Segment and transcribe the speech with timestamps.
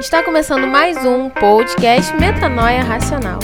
[0.00, 3.38] Está começando mais um podcast Metanoia Racional.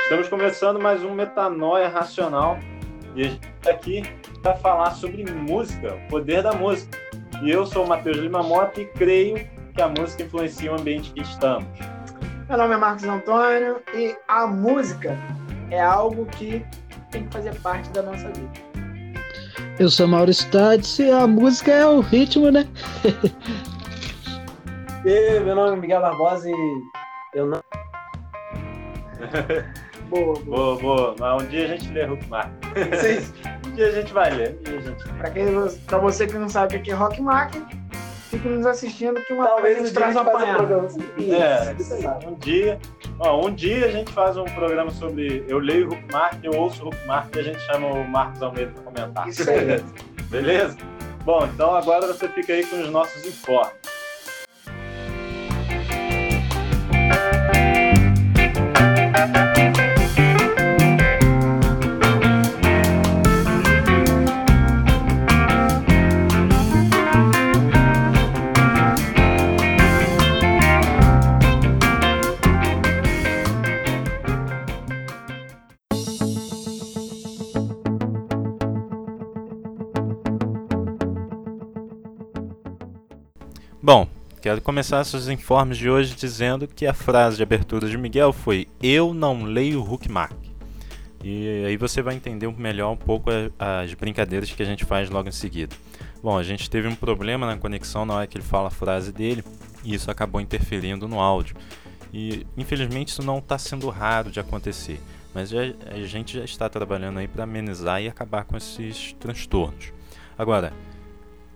[0.00, 2.56] Estamos começando mais um Metanoia Racional
[3.16, 4.04] e a gente está aqui
[4.40, 6.96] para falar sobre música, o poder da música.
[7.42, 9.44] E eu sou o Matheus Lima Mota e creio
[9.74, 11.66] que a música influencia o ambiente que estamos.
[12.48, 15.18] Meu nome é Marcos Antônio e a música
[15.68, 16.64] é algo que
[17.10, 18.50] tem que fazer parte da nossa vida.
[19.78, 22.66] Eu sou Maurício Tades e a música é o ritmo, né?
[25.04, 26.54] e, meu nome é Miguel Barbosa e
[27.34, 27.62] eu não.
[30.10, 31.16] boa, boa, boa.
[31.18, 32.50] Mas um dia a gente lê Rock Mark.
[33.66, 34.58] um dia a gente vai ler.
[34.60, 35.04] Um dia a gente...
[35.04, 35.46] Pra, quem,
[35.86, 37.20] pra você que não sabe o que é Rock
[38.28, 40.88] Mark, fique nos assistindo que uma Talvez nos traz uma apanhada.
[41.18, 42.78] É, um dia,
[43.18, 46.82] ó, um dia a gente faz um programa sobre eu leio Hulk Mark, eu ouço
[46.82, 49.28] Hulk Mark e a gente chama o Marcos Almeida para comentar.
[49.28, 49.82] Isso aí.
[50.30, 50.76] Beleza?
[51.24, 53.97] Bom, então agora você fica aí com os nossos informes.
[83.88, 84.06] Bom,
[84.42, 88.68] quero começar esses informes de hoje dizendo que a frase de abertura de Miguel foi
[88.82, 90.36] Eu não leio Huckmark.
[91.24, 95.30] E aí você vai entender melhor um pouco as brincadeiras que a gente faz logo
[95.30, 95.74] em seguida.
[96.22, 99.10] Bom, a gente teve um problema na conexão na hora que ele fala a frase
[99.10, 99.42] dele
[99.82, 101.56] e isso acabou interferindo no áudio.
[102.12, 105.00] E infelizmente isso não está sendo raro de acontecer,
[105.32, 109.94] mas já, a gente já está trabalhando aí para amenizar e acabar com esses transtornos.
[110.36, 110.74] Agora,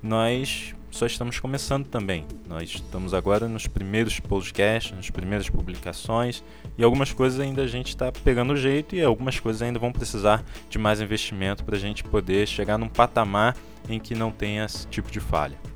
[0.02, 2.26] nós só estamos começando também.
[2.46, 6.44] Nós estamos agora nos primeiros podcasts, nas primeiras publicações
[6.76, 10.44] e algumas coisas ainda a gente está pegando jeito e algumas coisas ainda vão precisar
[10.68, 13.56] de mais investimento para a gente poder chegar num patamar
[13.88, 15.71] em que não tenha esse tipo de falha.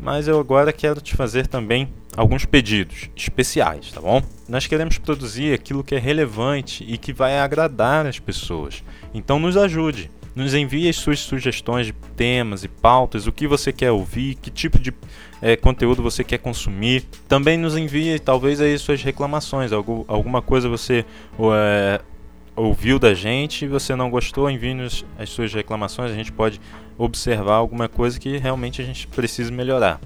[0.00, 4.22] Mas eu agora quero te fazer também alguns pedidos especiais, tá bom?
[4.48, 8.82] Nós queremos produzir aquilo que é relevante e que vai agradar as pessoas.
[9.12, 10.10] Então nos ajude.
[10.34, 14.48] Nos envie as suas sugestões de temas e pautas, o que você quer ouvir, que
[14.48, 14.94] tipo de
[15.42, 17.04] é, conteúdo você quer consumir.
[17.28, 21.04] Também nos envie talvez aí suas reclamações, alguma coisa você
[21.52, 22.00] é,
[22.60, 26.60] ouviu da gente e você não gostou, envie-nos as suas reclamações, a gente pode
[26.98, 30.00] observar alguma coisa que realmente a gente precisa melhorar.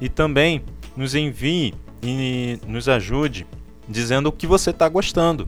[0.00, 0.62] E também
[0.96, 3.46] nos envie e nos ajude
[3.88, 5.46] dizendo o que você está gostando,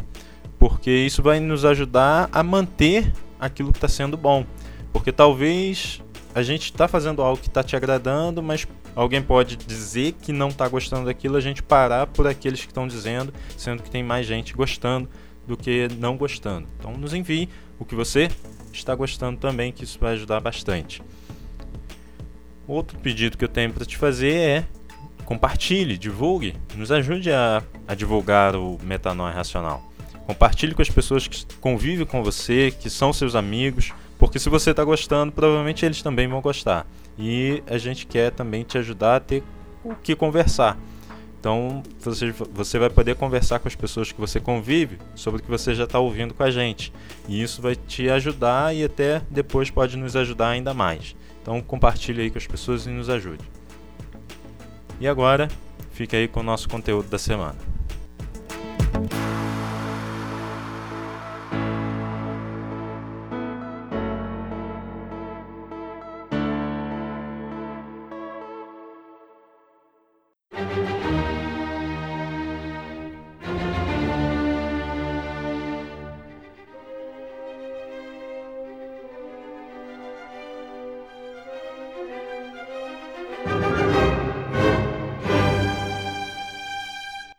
[0.58, 4.44] porque isso vai nos ajudar a manter aquilo que está sendo bom.
[4.92, 6.02] Porque talvez
[6.34, 8.66] a gente está fazendo algo que está te agradando, mas
[8.96, 12.86] alguém pode dizer que não está gostando daquilo, a gente parar por aqueles que estão
[12.86, 15.08] dizendo, sendo que tem mais gente gostando
[15.52, 16.66] do que não gostando.
[16.78, 17.48] Então nos envie
[17.78, 18.30] o que você
[18.72, 21.02] está gostando também, que isso vai ajudar bastante.
[22.66, 24.64] Outro pedido que eu tenho para te fazer é
[25.26, 29.82] compartilhe, divulgue, nos ajude a, a divulgar o Metanoia Racional.
[30.26, 34.70] Compartilhe com as pessoas que convivem com você, que são seus amigos, porque se você
[34.70, 36.86] está gostando, provavelmente eles também vão gostar.
[37.18, 39.42] E a gente quer também te ajudar a ter
[39.84, 40.78] o que conversar.
[41.42, 45.50] Então você, você vai poder conversar com as pessoas que você convive sobre o que
[45.50, 46.92] você já está ouvindo com a gente.
[47.28, 51.16] E isso vai te ajudar e até depois pode nos ajudar ainda mais.
[51.42, 53.42] Então compartilhe aí com as pessoas e nos ajude.
[55.00, 55.48] E agora,
[55.90, 57.71] fique aí com o nosso conteúdo da semana.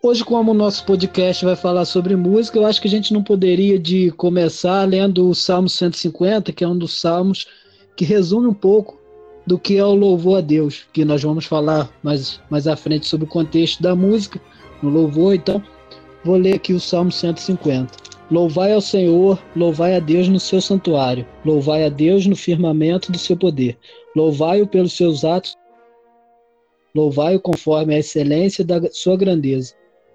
[0.06, 3.24] Hoje, como o nosso podcast vai falar sobre música, eu acho que a gente não
[3.24, 7.48] poderia de começar lendo o Salmo 150, que é um dos salmos
[7.96, 9.00] que resume um pouco
[9.48, 13.08] do que é o louvor a Deus, que nós vamos falar mais, mais à frente
[13.08, 14.42] sobre o contexto da música,
[14.82, 15.36] no louvor.
[15.36, 15.64] Então,
[16.26, 17.90] vou ler aqui o Salmo 150.
[18.30, 23.18] Louvai ao Senhor, louvai a Deus no seu santuário, louvai a Deus no firmamento do
[23.18, 23.78] seu poder,
[24.14, 25.56] louvai-o pelos seus atos
[26.96, 29.74] Louvai-o conforme a excelência da sua grandeza.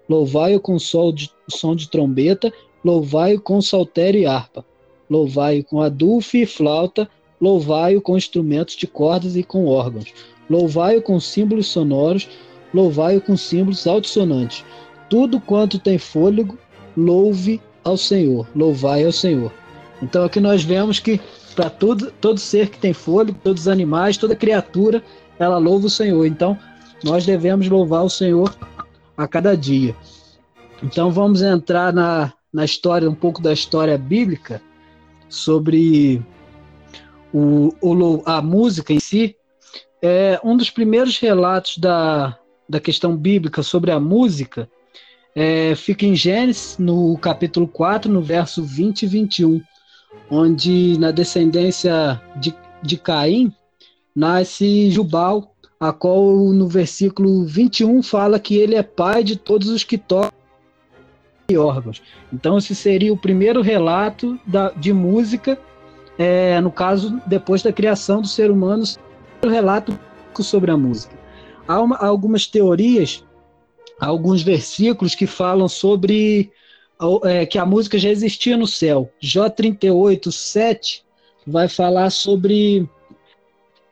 [0.09, 2.51] Louvai-o com som de, som de trombeta,
[2.83, 4.65] louvai-o com saltério e harpa.
[5.07, 7.07] Louvai-o com adulfe e flauta,
[7.39, 10.11] louvai-o com instrumentos de cordas e com órgãos.
[10.49, 12.27] Louvai-o com símbolos sonoros,
[12.73, 14.65] louvai-o com símbolos altissonantes.
[15.09, 16.57] Tudo quanto tem fôlego,
[16.97, 19.53] louve ao Senhor, louvai ao Senhor.
[20.01, 21.19] Então aqui nós vemos que
[21.55, 25.03] para todo, todo ser que tem fôlego, todos os animais, toda criatura,
[25.37, 26.25] ela louva o Senhor.
[26.25, 26.57] Então
[27.03, 28.55] nós devemos louvar o Senhor
[29.23, 29.95] a cada dia.
[30.81, 34.61] Então vamos entrar na, na história, um pouco da história bíblica
[35.27, 36.21] sobre
[37.33, 39.35] o, o, a música em si.
[40.01, 42.37] É um dos primeiros relatos da,
[42.67, 44.69] da questão bíblica sobre a música
[45.35, 49.61] é, fica em Gênesis, no capítulo 4, no verso 20 e 21,
[50.29, 53.53] onde na descendência de, de Caim
[54.15, 55.48] nasce Jubal,
[55.79, 60.31] a qual no versículo 21 fala que ele é pai de todos os que tocam
[61.57, 62.01] órgãos.
[62.31, 65.57] Então esse seria o primeiro relato da, de música,
[66.17, 68.83] é, no caso, depois da criação do ser humano,
[69.41, 69.97] o relato
[70.41, 71.17] sobre a música.
[71.67, 73.25] Há, uma, algumas teorias,
[73.99, 76.51] alguns versículos que falam sobre
[77.25, 79.11] é, que a música já existia no céu.
[79.19, 81.03] Jó 38, 7
[81.45, 82.87] vai falar sobre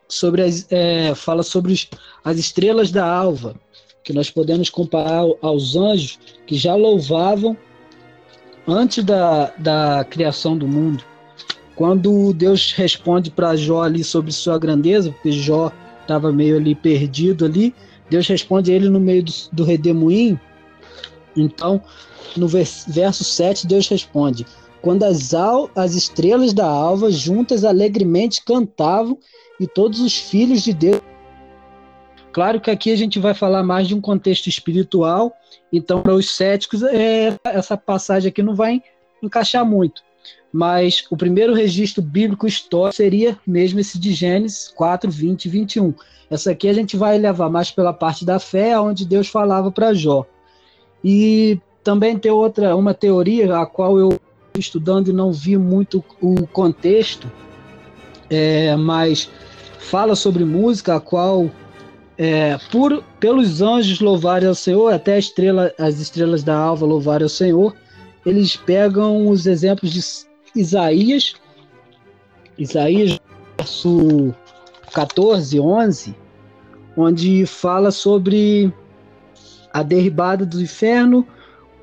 [0.07, 1.89] sobre as, é, fala sobre os,
[2.23, 3.55] as estrelas da alva,
[4.03, 7.57] que nós podemos comparar aos anjos que já louvavam
[8.67, 11.03] antes da, da criação do mundo.
[11.75, 15.71] Quando Deus responde para Jó ali sobre sua grandeza, porque Jó
[16.01, 17.73] estava meio ali perdido ali,
[18.09, 20.39] Deus responde a ele no meio do, do redemoinho.
[21.35, 21.81] Então,
[22.35, 24.45] no verso 7, Deus responde:
[24.81, 29.19] Quando as, al, as estrelas da alva juntas alegremente cantavam
[29.59, 31.01] e todos os filhos de Deus.
[32.31, 35.33] Claro que aqui a gente vai falar mais de um contexto espiritual,
[35.73, 38.81] então para os céticos é, essa passagem aqui não vai
[39.23, 40.03] encaixar muito.
[40.51, 45.93] Mas o primeiro registro bíblico histórico seria mesmo esse de Gênesis 4, 20 e 21.
[46.29, 49.93] Essa aqui a gente vai levar mais pela parte da fé, onde Deus falava para
[49.93, 50.25] Jó.
[51.03, 54.19] E também tem outra, uma teoria a qual eu
[54.59, 57.31] estudando e não vi muito o contexto,
[58.29, 59.29] é, mas
[59.87, 61.49] fala sobre música, a qual
[62.17, 67.29] é, por, pelos anjos louvarem ao Senhor, até estrela, as estrelas da alva louvarem ao
[67.29, 67.73] Senhor,
[68.25, 70.01] eles pegam os exemplos de
[70.59, 71.35] Isaías,
[72.57, 73.19] Isaías,
[73.57, 74.33] verso
[74.93, 76.15] 14, 11,
[76.97, 78.73] onde fala sobre
[79.71, 81.25] a derribada do inferno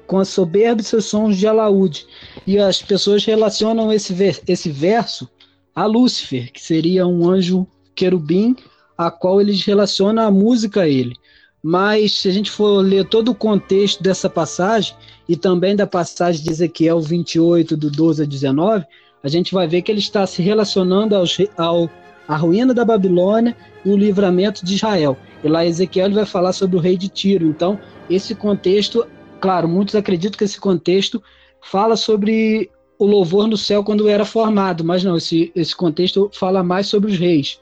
[0.07, 2.07] com a soberba e seus sons de alaúde.
[2.47, 5.29] E as pessoas relacionam esse, ver, esse verso
[5.75, 8.57] a Lúcifer, que seria um anjo querubim,
[8.97, 11.17] a qual eles relacionam a música a ele.
[11.63, 14.95] Mas se a gente for ler todo o contexto dessa passagem
[15.29, 18.85] e também da passagem de Ezequiel 28, do 12 a 19,
[19.23, 21.89] a gente vai ver que ele está se relacionando aos, ao
[22.27, 25.17] a ruína da Babilônia e o livramento de Israel.
[25.43, 27.47] E lá Ezequiel vai falar sobre o rei de Tiro.
[27.47, 29.07] Então, esse contexto,
[29.41, 31.23] claro, muitos acreditam que esse contexto
[31.61, 36.63] fala sobre o louvor no céu quando era formado, mas não, esse, esse contexto fala
[36.63, 37.59] mais sobre os reis.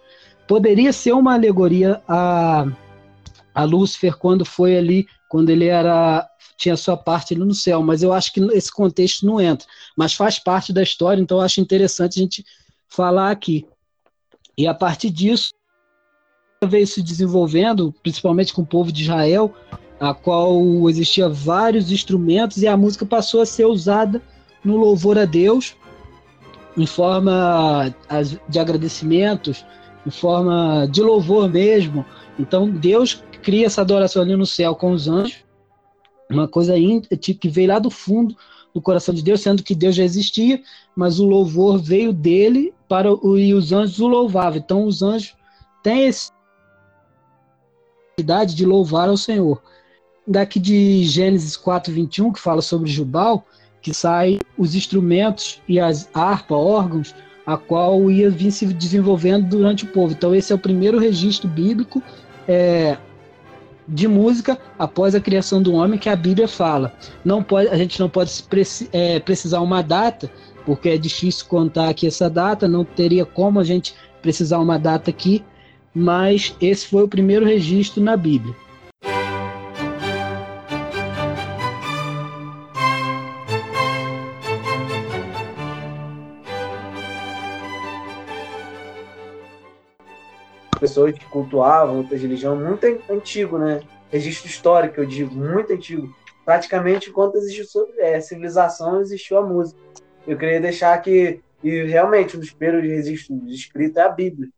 [0.47, 2.67] Poderia ser uma alegoria a,
[3.55, 8.05] a Lúcifer quando foi ali, quando ele era tinha sua parte ali no céu, mas
[8.05, 11.61] eu acho que esse contexto não entra, mas faz parte da história, então eu acho
[11.61, 12.45] interessante a gente
[12.89, 13.67] falar aqui.
[14.57, 15.51] E a partir disso,
[16.65, 19.53] veio se desenvolvendo, principalmente com o povo de Israel,
[19.99, 24.23] a qual existia vários instrumentos e a música passou a ser usada
[24.65, 25.75] no louvor a Deus,
[26.77, 27.93] em forma
[28.49, 29.65] de agradecimentos,
[30.07, 32.05] em forma de louvor mesmo.
[32.39, 35.45] Então Deus cria essa adoração ali no céu com os anjos,
[36.31, 36.75] uma coisa
[37.19, 38.37] que veio lá do fundo
[38.75, 40.63] do coração de Deus, sendo que Deus já existia,
[40.97, 44.59] mas o louvor veio dele para o, e os anjos o louvavam.
[44.59, 45.35] Então os anjos
[45.83, 46.33] têm essa
[48.19, 49.63] idade de louvar ao Senhor.
[50.27, 53.45] Daqui de Gênesis 4:21 que fala sobre Jubal,
[53.83, 57.15] que sai os instrumentos e as harpa, órgãos,
[57.47, 60.13] a qual ia vir se desenvolvendo durante o povo.
[60.13, 62.03] Então esse é o primeiro registro bíblico
[62.47, 62.97] é,
[63.87, 66.93] de música após a criação do homem que a Bíblia fala.
[67.25, 68.31] Não pode, a gente não pode
[68.93, 70.31] é, precisar uma data,
[70.65, 75.11] porque é difícil contar aqui essa data, não teria como a gente precisar uma data
[75.11, 75.45] aqui,
[75.95, 78.55] mas esse foi o primeiro registro na Bíblia.
[90.83, 93.81] Pessoas que cultuavam outras religiões, muito antigo, né?
[94.11, 96.13] Registro histórico, eu digo, muito antigo.
[96.45, 99.81] Praticamente enquanto existiu é, civilização, existiu a música.
[100.27, 104.49] Eu queria deixar que, e realmente, um dos primeiros registros escritos é a Bíblia,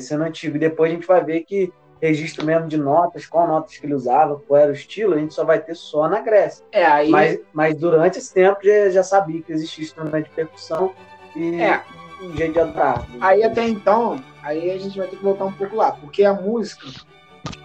[0.00, 0.56] sendo antigo.
[0.56, 1.70] E depois a gente vai ver que
[2.00, 5.34] registro mesmo de notas, qual notas que ele usava, qual era o estilo, a gente
[5.34, 6.64] só vai ter só na Grécia.
[6.72, 7.10] É, aí...
[7.10, 10.94] mas, mas durante esse tempo já, já sabia que existia instrumento de percussão
[11.36, 11.82] e é.
[12.20, 13.06] Um jeito de andar.
[13.20, 16.32] Aí até então, aí a gente vai ter que voltar um pouco lá, porque a
[16.32, 16.86] música,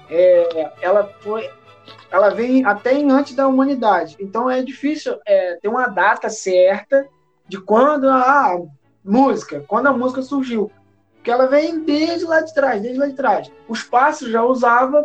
[0.10, 1.50] é, ela foi,
[2.12, 4.17] ela vem até em antes da humanidade.
[4.19, 7.07] Então é difícil é, ter uma data certa
[7.48, 8.60] de quando a
[9.03, 10.72] música, quando a música surgiu
[11.24, 13.51] que ela vem desde lá de trás, desde lá de trás.
[13.67, 15.03] Os passos já usava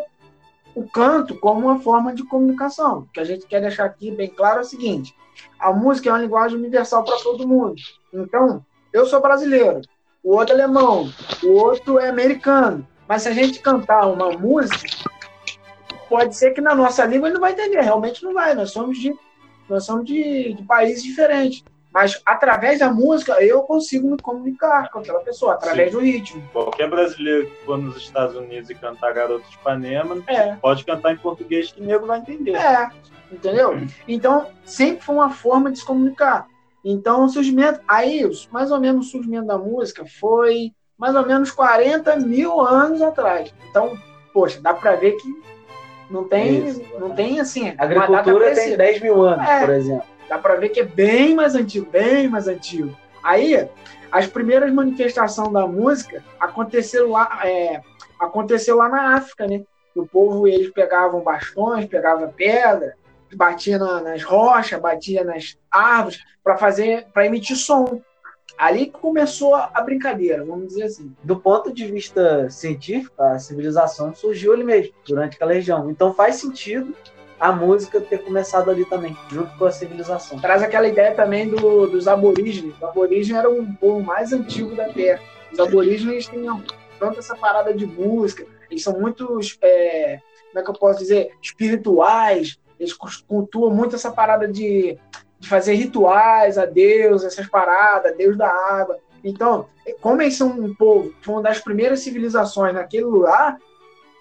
[0.74, 3.00] o canto como uma forma de comunicação.
[3.00, 5.14] O que a gente quer deixar aqui bem claro é o seguinte:
[5.58, 7.76] a música é uma linguagem universal para todo mundo.
[8.12, 9.80] Então, eu sou brasileiro,
[10.22, 11.10] o outro é alemão,
[11.42, 12.86] o outro é americano.
[13.08, 14.86] Mas se a gente cantar uma música,
[16.08, 17.80] pode ser que na nossa língua ele não vai entender.
[17.80, 18.54] Realmente não vai.
[18.54, 19.14] Nós somos de,
[19.68, 21.64] nós somos de, de países diferentes.
[21.90, 25.96] Mas através da música eu consigo me comunicar com aquela pessoa, através Sim.
[25.96, 26.42] do ritmo.
[26.52, 30.54] Qualquer brasileiro que for nos Estados Unidos e cantar Garoto de Ipanema, é.
[30.56, 32.54] pode cantar em português que o nego vai entender.
[32.54, 32.90] É,
[33.32, 33.74] entendeu?
[34.06, 36.46] Então, sempre foi uma forma de se comunicar.
[36.84, 41.50] Então, o surgimento, aí, mais ou menos o surgimento da música foi mais ou menos
[41.50, 43.52] 40 mil anos atrás.
[43.70, 43.96] Então,
[44.32, 45.28] poxa, dá para ver que
[46.10, 46.82] não tem, Isso.
[46.98, 47.74] não tem assim.
[47.78, 49.60] A agricultura tem 10 mil anos, é.
[49.60, 50.06] por exemplo.
[50.28, 52.94] Dá para ver que é bem mais antigo, bem mais antigo.
[53.22, 53.68] Aí,
[54.10, 57.80] as primeiras manifestações da música aconteceram lá, é,
[58.18, 59.62] aconteceu lá na África, né?
[59.94, 62.94] O povo, eles pegavam bastões, pegavam pedra,
[63.34, 68.00] batia na, nas rochas, batia nas árvores para fazer, para emitir som.
[68.56, 71.14] Ali que começou a brincadeira, vamos dizer assim.
[71.22, 75.88] Do ponto de vista científico, a civilização surgiu ali mesmo, durante aquela região.
[75.88, 76.92] Então faz sentido
[77.38, 80.40] a música ter começado ali também, junto com a civilização.
[80.40, 82.74] Traz aquela ideia também do, dos aborígenes.
[82.74, 85.20] Os aborígenes eram um povo mais antigo da Terra.
[85.52, 86.60] Os aborígenes tinham
[86.98, 91.30] tanto essa parada de música, eles são muito, é, como é que eu posso dizer,
[91.40, 92.92] espirituais, eles
[93.26, 94.98] cultuam muito essa parada de,
[95.38, 98.98] de fazer rituais a Deus, essas paradas, Deus da água.
[99.22, 99.66] Então,
[100.00, 103.58] como eles são um povo, foi uma das primeiras civilizações naquele lugar,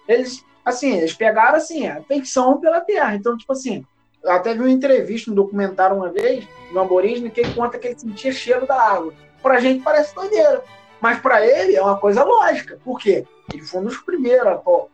[0.08, 3.14] eles assim, eles pegaram assim, a feição pela terra.
[3.14, 3.84] Então, tipo assim,
[4.22, 7.78] eu até vi uma entrevista, um documentário uma vez, de um aborígene, que ele conta
[7.78, 9.12] que ele sentia cheiro da água.
[9.42, 10.62] Pra gente parece doideira.
[11.00, 12.78] Mas para ele é uma coisa lógica.
[12.84, 13.24] Por quê?
[13.52, 14.90] Ele foi um dos primeiros, pô,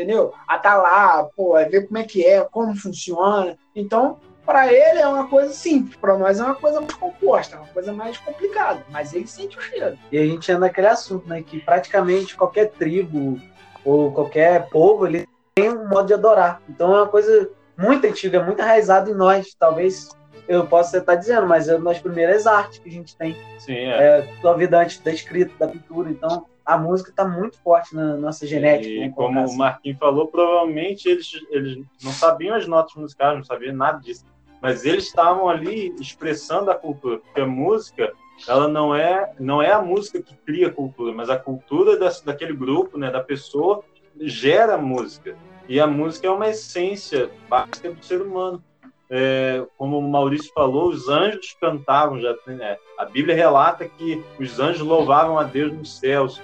[0.00, 0.32] entendeu?
[0.48, 3.56] A tá lá, pô, a ver como é que é, como funciona.
[3.76, 7.66] Então, para ele é uma coisa simples, para nós é uma coisa mais composta, uma
[7.68, 9.98] coisa mais complicada, mas ele sente o cheiro.
[10.10, 13.38] E a gente anda naquele assunto, né, que praticamente qualquer tribo,
[13.84, 16.60] ou qualquer povo, ele tem um modo de adorar.
[16.68, 19.54] Então é uma coisa muito antiga, muito enraizada em nós.
[19.58, 20.08] Talvez
[20.48, 23.36] eu possa estar dizendo, mas é uma das primeiras artes que a gente tem.
[23.58, 24.26] Sim, é.
[24.42, 26.10] é vida antes da escrita, da pintura.
[26.10, 29.04] Então a música está muito forte na nossa genética.
[29.04, 29.54] E como assim.
[29.54, 34.24] o Marquinhos falou, provavelmente eles, eles não sabiam as notas musicais, não sabiam nada disso.
[34.60, 38.12] Mas eles estavam ali expressando a cultura, porque a música
[38.48, 42.20] ela não é não é a música que cria a cultura, mas a cultura das,
[42.20, 43.82] daquele grupo, né, da pessoa
[44.18, 45.36] gera música.
[45.68, 48.62] E a música é uma essência básica do ser humano.
[49.10, 52.34] É, como o Maurício falou, os anjos cantavam já.
[52.46, 52.76] Né?
[52.96, 56.40] A Bíblia relata que os anjos louvavam a Deus nos céus.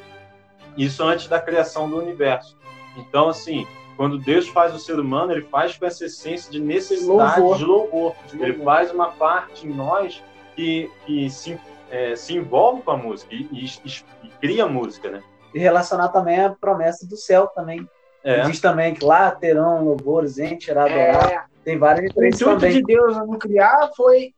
[0.76, 2.56] Isso antes da criação do universo.
[2.96, 7.40] Então, assim, quando Deus faz o ser humano, ele faz com essa essência de necessidade
[7.40, 7.58] louvor.
[7.58, 8.14] de louvor.
[8.32, 10.22] Ele faz uma parte em nós
[10.54, 11.58] que, que se
[11.90, 13.64] é, se envolve com a música e, e,
[14.24, 15.22] e, cria música, né?
[15.54, 17.88] E relacionar também a promessa do céu também.
[18.24, 18.42] É.
[18.42, 21.32] Diz também que lá terão louvores, irá adorar.
[21.32, 21.55] É.
[21.66, 22.54] Tem várias referências também.
[22.54, 24.32] O intuito de Deus não criar foi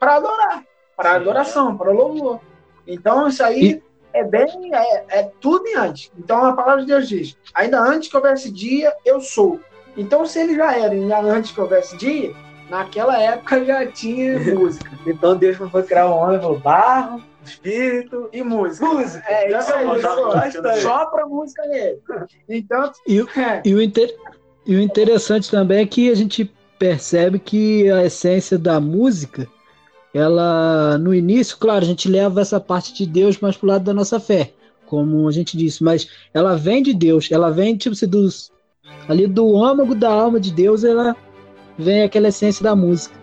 [0.00, 0.64] para adorar,
[0.96, 2.40] para adoração, para louvor.
[2.84, 3.82] Então isso aí e...
[4.12, 6.10] é bem, é, é tudo em antes.
[6.18, 9.60] Então a palavra de Deus diz, ainda antes que houvesse dia, eu sou.
[9.96, 12.34] Então se ele já era, ainda antes que houvesse dia,
[12.68, 14.90] naquela época já tinha música.
[15.06, 18.84] então Deus foi criar o homem, falou barro, espírito e música.
[18.84, 19.24] Música.
[19.28, 22.00] É, isso aí, só, só pra música nele.
[22.48, 23.62] Então, e, é.
[23.64, 24.12] e, o inter...
[24.66, 29.46] e o interessante também é que a gente percebe que a essência da música,
[30.12, 33.94] ela, no início, claro, a gente leva essa parte de Deus mais pro lado da
[33.94, 34.52] nossa fé,
[34.84, 38.50] como a gente disse, mas ela vem de Deus, ela vem, tipo, dos,
[39.08, 41.14] ali do âmago da alma de Deus, ela
[41.78, 43.14] vem aquela essência da música.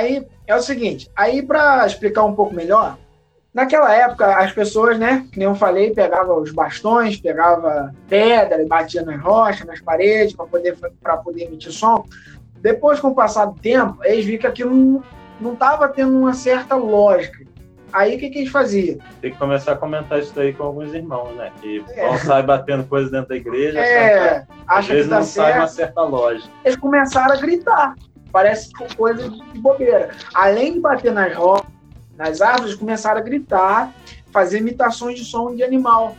[0.00, 2.98] Aí é o seguinte, aí para explicar um pouco melhor,
[3.52, 8.66] naquela época as pessoas, né, que nem eu falei, pegavam os bastões, pegava pedra e
[8.66, 12.04] batia nas rochas, nas paredes para poder para poder emitir som.
[12.60, 15.02] Depois, com o passar do tempo, eles viram que aquilo
[15.40, 17.40] não estava tendo uma certa lógica.
[17.92, 18.98] Aí o que, que eles faziam?
[19.20, 21.50] Tem que começar a comentar isso daí com alguns irmãos, né?
[21.60, 22.06] Que é.
[22.06, 23.80] vão sair batendo coisa dentro da igreja.
[23.80, 25.48] É, às vezes não certo.
[25.48, 26.48] sai uma certa lógica.
[26.64, 27.94] Eles começaram a gritar.
[28.32, 30.10] Parece coisa de bobeira.
[30.34, 31.66] Além de bater nas rodas,
[32.16, 33.92] nas árvores, começaram a gritar,
[34.30, 36.16] fazer imitações de som de animal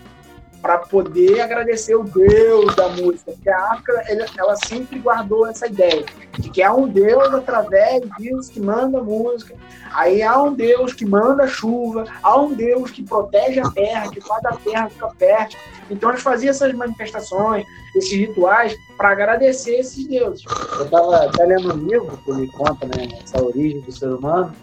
[0.61, 3.31] para poder agradecer o Deus da música.
[3.31, 4.03] Porque a África
[4.37, 6.05] ela sempre guardou essa ideia
[6.37, 9.55] de que há um Deus através disso que manda música.
[9.93, 14.21] Aí há um Deus que manda chuva, há um Deus que protege a terra, que
[14.21, 15.57] faz a terra ficar perto.
[15.89, 17.65] Então eles faziam essas manifestações,
[17.95, 20.45] esses rituais, para agradecer esses deuses.
[20.77, 24.55] Eu estava até lendo um livro que ele conta né, essa origem do ser humano,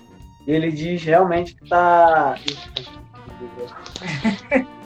[0.46, 2.36] e ele diz realmente que está.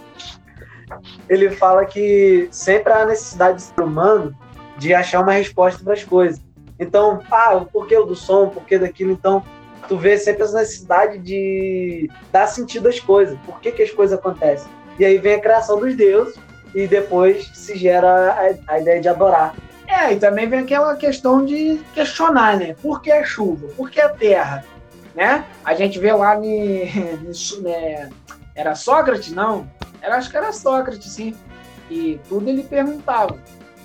[1.29, 4.37] ele fala que sempre há necessidade do ser humano
[4.79, 6.41] de achar uma resposta para as coisas.
[6.79, 9.43] Então, ah, o porquê do som, o porquê daquilo, então
[9.89, 13.39] tu vê sempre essa necessidade de dar sentido às coisas.
[13.45, 14.71] Por que, que as coisas acontecem?
[14.99, 16.35] E aí vem a criação dos deuses
[16.75, 18.33] e depois se gera
[18.67, 19.55] a, a ideia de adorar.
[19.87, 22.75] É, e também vem aquela questão de questionar, né?
[22.81, 23.69] Por que a chuva?
[23.77, 24.65] Por que a terra?
[25.15, 25.45] Né?
[25.63, 26.85] A gente vê lá ne,
[27.61, 28.09] né,
[28.57, 29.69] era Sócrates, não?
[30.03, 31.35] Era, acho que era Sócrates, sim.
[31.91, 33.39] E tudo ele perguntava.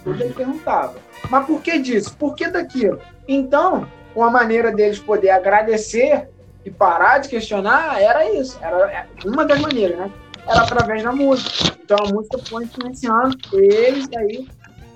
[0.04, 0.96] Tudo ele perguntava.
[1.30, 2.16] Mas por que disso?
[2.18, 3.00] Por que daquilo?
[3.28, 6.30] Então, uma maneira deles poder agradecer
[6.66, 8.58] e parar de questionar era isso.
[8.62, 10.12] Era é, uma das maneiras, né?
[10.48, 11.78] Era através da música.
[11.84, 14.48] Então a música foi influenciando eles, e aí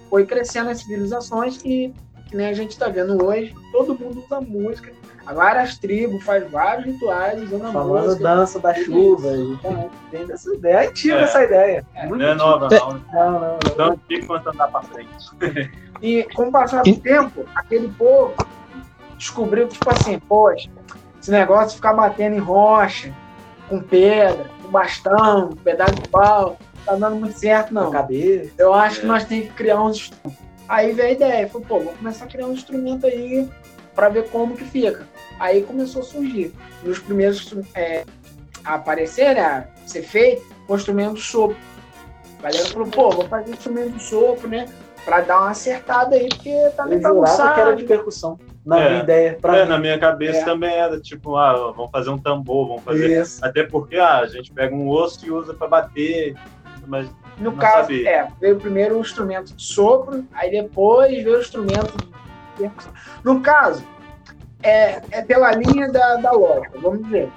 [0.09, 1.93] foi crescendo as civilizações e
[2.27, 4.91] que nem a gente está vendo hoje, todo mundo usa música.
[5.25, 8.23] Várias tribos faz vários rituais usando a Falando música.
[8.23, 9.29] dança da chuva.
[10.09, 10.73] Tem essa ideia.
[10.73, 11.23] É antiga é.
[11.23, 11.85] essa ideia.
[11.93, 12.07] É.
[12.07, 13.01] Não é nova, não.
[13.13, 13.59] Não, não.
[13.65, 15.09] Então antigo quanto andar para frente.
[16.01, 18.33] E com o passar do tempo, aquele povo
[19.17, 20.69] descobriu que, tipo assim, poxa,
[21.21, 23.13] esse negócio de ficar batendo em rocha,
[23.69, 27.91] com pedra, com bastão, com pedaço de pau, tá dando muito certo, não.
[27.91, 28.51] Cabeça.
[28.57, 29.01] Eu acho é.
[29.01, 30.11] que nós temos que criar uns.
[30.67, 33.47] Aí veio a ideia, falou, pô, vamos começar a criar um instrumento aí
[33.93, 35.07] para ver como que fica.
[35.41, 36.53] Aí começou a surgir.
[36.85, 38.05] Os primeiros é,
[38.63, 41.57] a aparecer, né, a ser feito, com o instrumento de sopro.
[42.37, 44.67] A galera falou, pô, vou fazer instrumento de sopro, né?
[45.03, 47.55] Pra dar uma acertada aí, porque tá meio bagunçado.
[47.55, 49.37] que era de percussão na é, minha ideia.
[49.41, 49.69] Pra é, mim.
[49.69, 50.45] na minha cabeça é.
[50.45, 53.19] também era tipo, ah, vamos fazer um tambor, vamos fazer.
[53.19, 53.43] Isso.
[53.43, 56.35] Até porque ah, a gente pega um osso e usa para bater,
[56.85, 57.09] mas.
[57.39, 58.09] No caso, sabia.
[58.11, 62.11] é, veio primeiro o instrumento de sopro, aí depois veio o instrumento de
[62.59, 62.93] percussão.
[63.23, 63.83] No caso,
[64.63, 67.29] é, é pela linha da, da lógica, vamos dizer.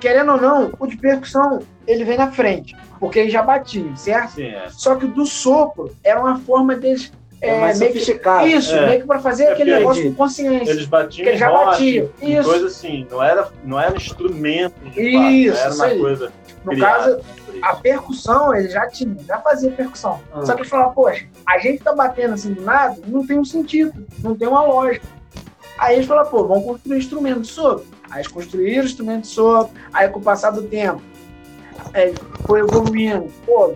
[0.00, 4.32] Querendo ou não, o de percussão ele vem na frente, porque ele já batia, certo?
[4.32, 4.68] Sim, é.
[4.70, 7.92] Só que o do sopro era uma forma deles é, mais meio.
[7.92, 8.86] Que, isso, é.
[8.86, 10.70] meio que para fazer é aquele negócio com consciência.
[10.70, 12.08] Eles batiam que já batiam.
[12.20, 12.48] Isso.
[12.48, 15.98] Coisa assim, não era, não era instrumento de isso, fato, era uma aí.
[15.98, 16.32] coisa.
[16.64, 17.20] No caso,
[17.62, 20.20] a percussão, ele já tinha, já fazia percussão.
[20.32, 20.44] Ah.
[20.44, 23.44] Só que ele falava, poxa, a gente tá batendo assim do nada, não tem um
[23.44, 25.06] sentido, não tem uma lógica.
[25.80, 27.86] Aí eles falaram, pô, vamos construir um instrumento de sopro.
[28.10, 31.00] Aí eles construíram instrumento de sopro, aí com o passar do tempo,
[31.94, 32.12] é,
[32.46, 33.32] foi evoluindo.
[33.46, 33.72] Pô,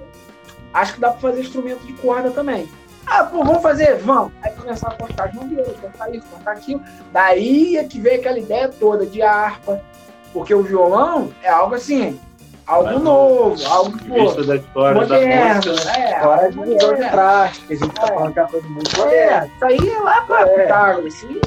[0.75, 2.69] acho que dá para fazer instrumento de corda também.
[3.07, 3.97] Ah, pô, vamos fazer?
[3.97, 4.33] Vamos.
[4.43, 6.83] Aí começaram a cortar as mangueiras, cortar isso, cortar aquilo.
[7.11, 9.83] Daí é que veio aquela ideia toda de harpa.
[10.31, 12.21] Porque o violão é algo assim,
[12.67, 15.61] algo Mas, novo, algo pô, da história moderno.
[15.61, 18.07] Da música, é, Agora é divisão de traste, que a gente tá é.
[18.07, 19.45] falando que é coisa muito moderna.
[19.45, 20.63] É, isso aí é lá pra é.
[20.63, 21.41] Pitágoras, assim,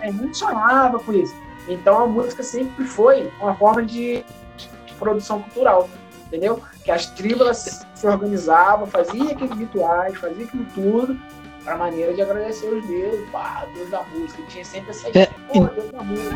[0.00, 1.34] é, muito sonhava com isso.
[1.68, 4.24] Então a música sempre foi uma forma de
[4.98, 5.88] produção cultural
[6.34, 6.60] entendeu?
[6.84, 11.18] Que as tribos se organizavam, faziam aqueles rituais, faziam aquilo tudo,
[11.62, 14.42] para maneira de agradecer os deuses, pá, Deus da música.
[14.48, 16.34] Tinha sempre essa ideia, é, pô, Deus da música.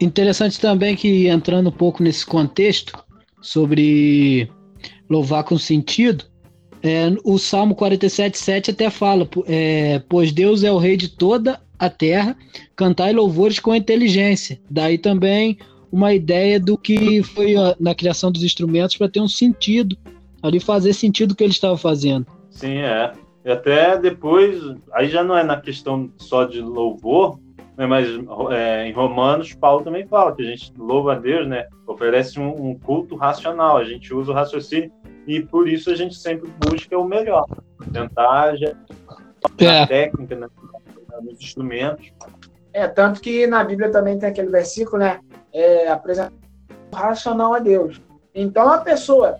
[0.00, 2.92] Interessante também que entrando um pouco nesse contexto
[3.40, 4.50] sobre
[5.08, 6.24] louvar com sentido,
[6.82, 11.88] é, o Salmo 47,7 até fala: é, Pois Deus é o rei de toda a
[11.88, 12.36] terra,
[12.76, 14.60] cantai louvores com inteligência.
[14.70, 15.58] Daí também
[15.90, 19.96] uma ideia do que foi na criação dos instrumentos para ter um sentido,
[20.42, 22.26] ali fazer sentido o que ele estava fazendo.
[22.50, 23.12] Sim, é.
[23.44, 24.60] E até depois,
[24.92, 27.38] aí já não é na questão só de louvor,
[27.76, 28.06] né, mas
[28.52, 31.66] é, em Romanos, Paulo também fala que a gente louva a Deus, né?
[31.86, 34.92] Oferece um, um culto racional, a gente usa o raciocínio
[35.26, 37.44] e por isso a gente sempre busca o melhor,
[37.92, 38.54] tentar
[39.58, 39.82] É.
[39.82, 40.48] a técnica, né,
[41.22, 42.12] nos instrumentos.
[42.72, 45.20] É, tanto que na Bíblia também tem aquele versículo, né?
[45.52, 46.32] É, apresentar
[46.92, 48.00] o racional a Deus.
[48.34, 49.38] Então a pessoa.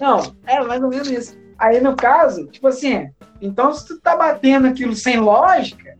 [0.00, 1.36] Não, é mais ou menos isso.
[1.58, 3.08] Aí no caso, tipo assim,
[3.40, 5.96] então se tu tá batendo aquilo sem lógica.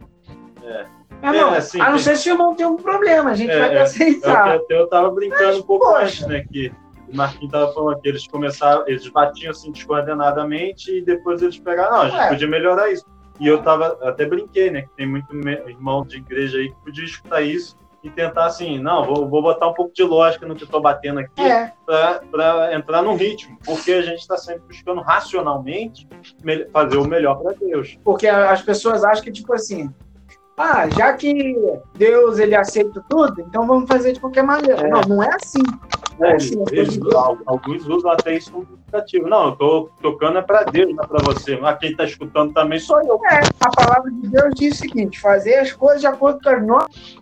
[0.62, 0.95] É.
[1.22, 3.58] Irmão, É, assim, a não ser se o irmão tem algum problema, a gente É,
[3.58, 4.54] vai é, aceitar.
[4.56, 6.02] Eu, eu, eu tava brincando um pouco poxa.
[6.04, 6.44] antes, né?
[6.50, 6.72] Que
[7.12, 11.92] o Marquinhos tava falando que eles começaram, eles batiam assim descoordenadamente e depois eles pegaram,
[11.92, 12.28] não, a gente Ué.
[12.30, 13.04] podia melhorar isso.
[13.38, 14.82] E eu tava, até brinquei, né?
[14.82, 15.26] Que tem muito
[15.68, 19.66] irmão de igreja aí que podia escutar isso e tentar assim, não, vou, vou botar
[19.68, 23.58] um pouco de lógica no que eu tô batendo aqui É, pra entrar no ritmo,
[23.64, 26.06] porque a gente tá sempre buscando racionalmente
[26.42, 27.98] me- fazer o melhor para Deus.
[28.04, 29.92] porque as pessoas acham que, tipo assim,
[30.58, 31.54] ah, já que
[31.94, 34.86] Deus ele aceita tudo, então vamos fazer de qualquer maneira.
[34.86, 34.88] É.
[34.88, 35.62] Não, não é assim.
[36.20, 39.28] É, É, eles- sim, eles- eu- al- alguns usam até isso como justificativo.
[39.28, 41.56] Não, eu tô tocando é para Deus, não é para você.
[41.58, 43.20] Mas quem tá escutando também sou eu.
[43.30, 46.66] É, a palavra de Deus diz o seguinte: fazer as coisas de acordo com as
[46.66, 47.16] nossas.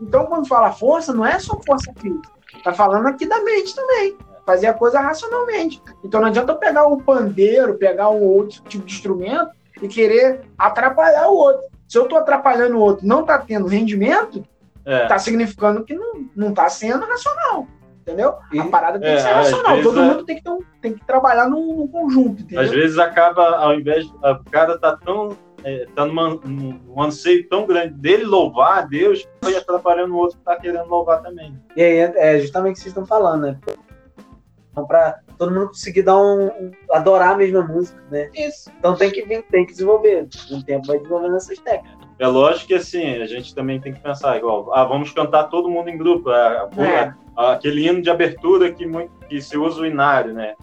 [0.00, 2.28] Então, quando fala força, não é só força física.
[2.62, 4.16] Tá falando aqui da mente também.
[4.46, 5.82] Fazer a coisa racionalmente.
[6.04, 9.50] Então, não adianta eu pegar um pandeiro, pegar um outro tipo de instrumento
[9.82, 11.66] e querer atrapalhar o outro.
[11.88, 14.44] Se eu tô atrapalhando o outro não tá tendo rendimento,
[14.84, 17.66] É, tá significando que não, não tá sendo racional.
[18.02, 18.36] Entendeu?
[18.52, 19.82] E- a parada tem é, que ser racional.
[19.82, 22.64] Todo é- mundo tem que, ter um- tem que trabalhar num, num conjunto, entendeu?
[22.64, 24.12] às vezes acaba, ao invés de.
[24.14, 25.36] O cara tá tão.
[25.64, 30.14] É, tá numa, num num anseio tão grande dele louvar a Deus, que vai atrapalhando
[30.14, 31.60] o outro que tá querendo louvar também.
[31.76, 33.58] E aí é justamente o que vocês estão falando, né?
[34.78, 38.30] Então, pra todo mundo conseguir dar um, um- adorar a mesma música, né?
[38.34, 38.70] Isso.
[38.78, 40.28] Então tem que vir, tem que desenvolver.
[40.50, 41.98] Um tempo vai desenvolvendo essas técnicas.
[42.18, 45.68] É lógico que assim, a gente também tem que pensar igual, ah, vamos cantar todo
[45.70, 46.30] mundo em grupo.
[46.30, 47.14] É.
[47.36, 50.54] ah, aquele hino de abertura que, muito, que se usa o inário, né?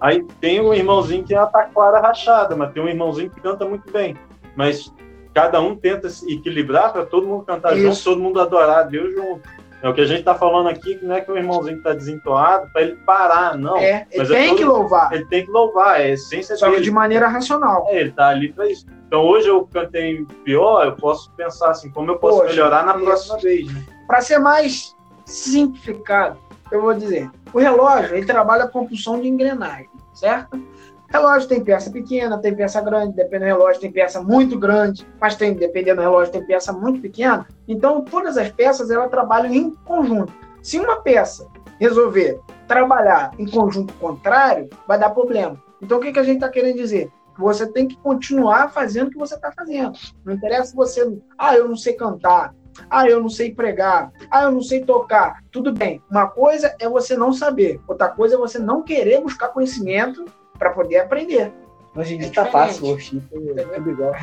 [0.00, 3.64] Aí tem um irmãozinho que é uma taquara rachada, mas tem um irmãozinho que canta
[3.64, 4.16] muito bem.
[4.54, 4.92] Mas
[5.34, 7.82] cada um tenta se equilibrar para todo mundo cantar Isso.
[7.82, 9.48] junto, todo mundo adorar a Deus junto.
[9.80, 11.92] É o que a gente está falando aqui, que não é que o irmãozinho está
[11.92, 13.76] desentoado para ele parar, não.
[13.76, 15.12] É, ele Mas é tem todo- que louvar.
[15.12, 16.84] Ele tem que louvar, é a essência Só que dele.
[16.84, 17.86] de maneira racional.
[17.88, 18.84] É, ele tá ali para isso.
[19.06, 22.94] Então hoje eu cantei pior, eu posso pensar assim, como eu posso Poxa, melhorar na
[22.94, 23.84] próxima vez, né?
[24.06, 26.36] Para ser mais simplificado,
[26.72, 30.60] eu vou dizer: o relógio ele trabalha com pulsão de engrenagem, certo?
[31.08, 35.34] Relógio tem peça pequena, tem peça grande, dependendo do relógio tem peça muito grande, mas
[35.34, 37.46] tem, dependendo do relógio tem peça muito pequena.
[37.66, 40.32] Então todas as peças elas trabalham em conjunto.
[40.62, 41.48] Se uma peça
[41.80, 45.62] resolver trabalhar em conjunto contrário, vai dar problema.
[45.80, 47.10] Então o que, que a gente está querendo dizer?
[47.38, 49.96] Você tem que continuar fazendo o que você está fazendo.
[50.24, 52.52] Não interessa você, ah, eu não sei cantar,
[52.90, 54.12] ah, eu não sei pregar.
[54.30, 55.42] Ah, eu não sei tocar.
[55.50, 56.02] Tudo bem.
[56.10, 57.80] Uma coisa é você não saber.
[57.88, 60.24] Outra coisa é você não querer buscar conhecimento
[60.58, 61.52] para poder aprender.
[61.96, 62.68] Hoje em É dia tá diferente.
[62.68, 63.22] fácil, worship,
[63.56, 64.12] é tudo igual.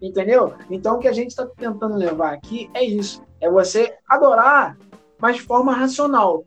[0.00, 0.54] Entendeu?
[0.70, 3.22] Então o que a gente está tentando levar aqui é isso.
[3.40, 4.76] É você adorar,
[5.18, 6.44] mas de forma racional.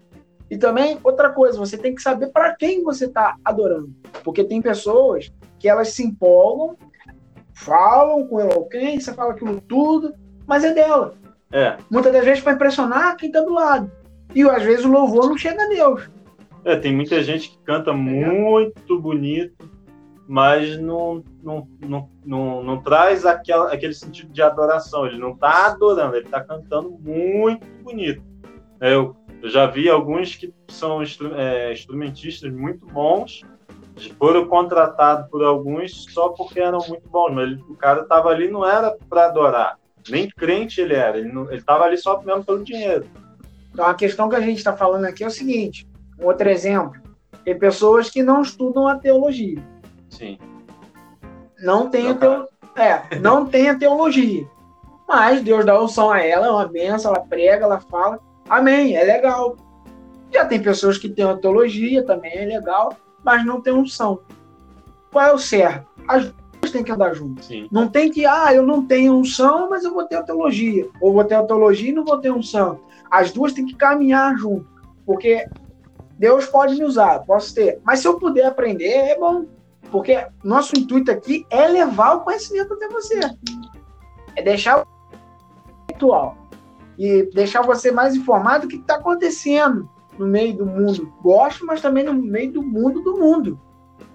[0.50, 3.89] E também, outra coisa, você tem que saber para quem você está adorando.
[4.24, 6.76] Porque tem pessoas que elas se empolgam,
[7.54, 10.13] falam com eloquência, falam aquilo tudo,
[10.45, 11.13] mas é dela.
[11.54, 13.89] É, Muitas das vezes para impressionar quem está do lado.
[14.34, 16.10] E às vezes o louvor não chega a Deus.
[16.63, 19.70] é, tem muita gente que canta muito bonito,
[20.28, 25.06] mas não, não, não, não, não traz aquela, aquele sentido de adoração.
[25.06, 28.22] Ele não está adorando, ele está cantando muito bonito.
[28.80, 31.02] É, Eu, eu já vi alguns que são
[31.36, 33.41] é, instrumentistas muito bons,
[34.17, 38.50] foram contratados por alguns só porque eram muito bons, mas ele- o cara estava ali
[38.50, 39.78] não era para adorar,
[40.10, 43.06] nem crente ele era, ele estava ali só mesmo pelo dinheiro.
[43.71, 45.88] Então a questão que a gente está falando aqui é o seguinte:
[46.19, 46.99] um outro exemplo.
[47.43, 49.62] Tem pessoas que não estudam a teologia.
[50.10, 50.38] Sim.
[51.60, 52.47] Não tem, a Não, teo...
[52.75, 54.47] é, não tem a teologia.
[55.07, 58.19] Mas Deus dá unção a ela, é uma benção, ela prega, ela fala.
[58.47, 59.57] Amém, é legal.
[60.31, 64.21] Já tem pessoas que têm a teologia, também é legal, mas não tem unção.
[65.12, 65.86] Qual é o certo?
[66.07, 66.31] As
[66.62, 67.45] duas têm que andar juntas.
[67.45, 67.67] Sim.
[67.71, 70.88] Não tem que, ah, eu não tenho unção, mas eu vou ter a teologia.
[71.01, 72.79] Ou vou ter a teologia e não vou ter unção.
[73.12, 74.65] As duas têm que caminhar junto.
[75.06, 75.45] Porque
[76.17, 77.82] Deus pode me usar, posso ter.
[77.84, 79.45] Mas se eu puder aprender, é bom.
[79.91, 83.19] Porque nosso intuito aqui é levar o conhecimento até você.
[84.36, 84.88] É deixar o
[85.84, 86.38] intelectual.
[86.97, 91.12] E deixar você mais informado do que está acontecendo no meio do mundo.
[91.21, 93.60] Gosto, mas também no meio do mundo do mundo.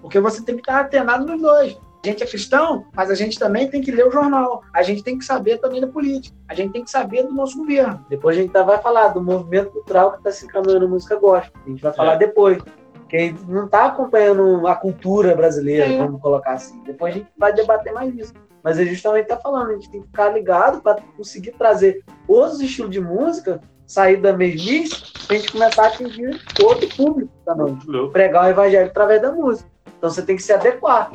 [0.01, 1.77] Porque você tem que estar atenado nos dois.
[2.07, 4.63] A gente é cristão, mas a gente também tem que ler o jornal.
[4.73, 6.33] A gente tem que saber também da política.
[6.47, 8.05] A gente tem que saber do nosso governo.
[8.09, 11.17] Depois a gente tá- vai falar do movimento cultural que está se encaminhando a música
[11.17, 11.51] gospel.
[11.65, 12.17] A gente vai falar É.
[12.17, 12.63] depois.
[13.09, 15.97] Quem não está acompanhando a cultura brasileira, É.
[15.97, 16.81] vamos colocar assim.
[16.83, 18.33] Depois a gente vai debater mais isso.
[18.63, 22.61] Mas é justamente está falando, a gente tem que ficar ligado para conseguir trazer outros
[22.61, 27.77] estilos de música, sair da mesmice, para a gente começar a atingir outro público também.
[28.13, 29.69] Pregar o evangelho através da música.
[29.97, 31.11] Então você tem que se adequar.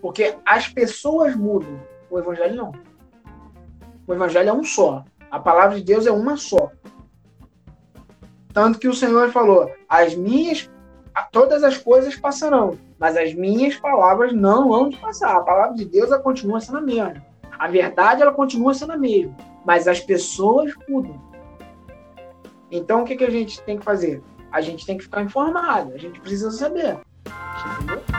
[0.00, 1.80] Porque as pessoas mudam.
[2.10, 2.72] O evangelho não.
[4.06, 5.04] O evangelho é um só.
[5.30, 6.70] A palavra de Deus é uma só.
[8.52, 10.70] Tanto que o Senhor falou: as minhas,
[11.30, 15.36] todas as coisas passarão, mas as minhas palavras não vão passar.
[15.36, 17.26] A palavra de Deus ela continua sendo a mesma.
[17.58, 21.20] A verdade ela continua sendo a mesma, mas as pessoas mudam.
[22.70, 24.22] Então o que, que a gente tem que fazer?
[24.50, 25.92] A gente tem que ficar informado.
[25.92, 26.98] A gente precisa saber.
[27.82, 28.17] Entendeu?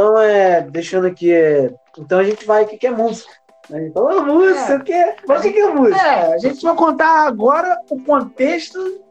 [0.00, 3.30] Então, é, deixando aqui, é, então a gente vai, o que, que é música?
[3.70, 4.76] A gente fala, "Ah, música, É.
[4.78, 5.16] o que é?
[5.28, 6.00] Mas o que, que é música?
[6.02, 9.02] É, a gente vai contar agora o contexto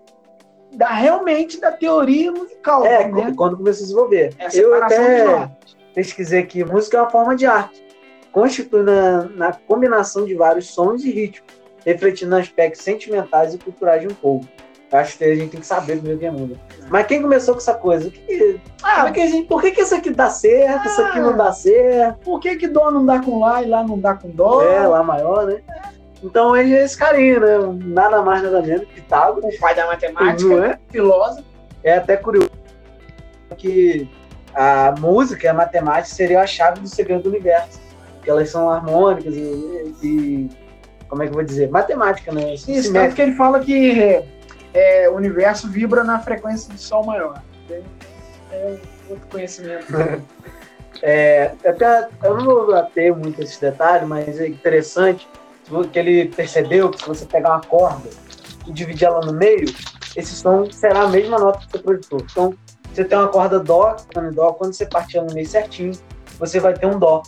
[0.74, 2.84] da realmente da teoria musical.
[2.88, 3.34] É, né?
[3.38, 4.34] quando- começou a se desenvolver.
[4.40, 5.52] É a Eu até
[5.94, 7.86] pesquisei que música é uma forma de arte.
[8.32, 11.54] Constitui na, na combinação de vários sons e ritmos,
[11.86, 14.48] refletindo aspectos sentimentais e culturais de um povo.
[14.92, 16.60] Acho que a gente tem que saber primeiro o que é música.
[16.90, 18.10] Mas quem começou com essa coisa?
[18.10, 21.22] Que, Ah, é que gente, por que, que isso aqui dá certo, isso aqui Ah.
[21.22, 22.18] não dá certo?
[22.24, 24.62] por que, que dó não dá com lá e lá não dá com dó?
[24.64, 25.62] É, lá maior, né?
[26.24, 27.58] Então ele é esse carinha, né?
[27.86, 29.54] Nada mais, nada menos, Pitágoras.
[29.56, 30.80] O pai da matemática, Não é?
[30.90, 31.44] filósofo.
[31.84, 32.50] É até curioso
[33.58, 34.10] que
[34.56, 37.80] a música e a matemática seriam a chave do segredo do universo.
[38.16, 40.50] Porque elas são harmônicas e, e-
[41.08, 41.70] como é que eu vou dizer?
[41.70, 42.54] Matemática, né?
[42.54, 44.22] Isso, Se tanto que ele fala que
[44.74, 47.42] é, o universo vibra na frequência do sol maior.
[47.70, 47.82] É,
[48.52, 48.80] é
[49.10, 49.86] outro conhecimento.
[51.02, 55.26] É, até, eu não vou bater muito esses detalhes, mas é interessante
[55.94, 58.10] que ele percebeu que se você pegar uma corda
[58.68, 59.66] e dividir ela no meio,
[60.16, 62.20] esse som será a mesma nota que você projetou.
[62.30, 62.54] Então,
[62.92, 65.94] você tem uma corda dó, em dó, quando você partir ela no meio certinho,
[66.38, 67.22] você vai ter um dó.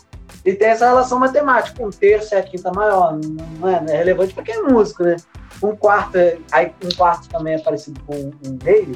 [0.44, 3.18] E tem essa relação matemática, um terço é a quinta maior,
[3.60, 5.16] não é, não é relevante para quem é músico, né?
[5.64, 8.92] Um quarto, é- aí um quarto também é parecido com um meio,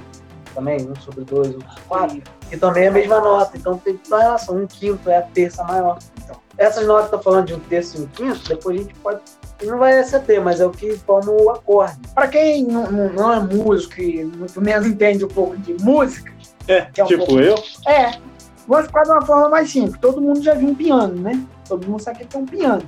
[0.53, 3.97] também, um sobre dois, um sobre quatro, que também é a mesma nota, então tem
[3.97, 5.99] toda relação, um quinto é a terça maior.
[6.23, 8.83] Então, essas notas que eu tô falando de um terço e um quinto, depois a
[8.83, 9.19] gente pode,
[9.63, 11.99] não vai ser ter, mas é o que forma o acorde.
[12.13, 16.33] Para quem não, não- é músico e muito menos entende um pouco de música,
[16.67, 17.55] É, é um tipo pouco- eu,
[17.87, 18.17] É,
[18.67, 19.99] vamos ficar de uma forma mais simples.
[19.99, 21.45] Todo mundo já viu um piano, né?
[21.67, 22.81] Todo mundo sabe que é um piano.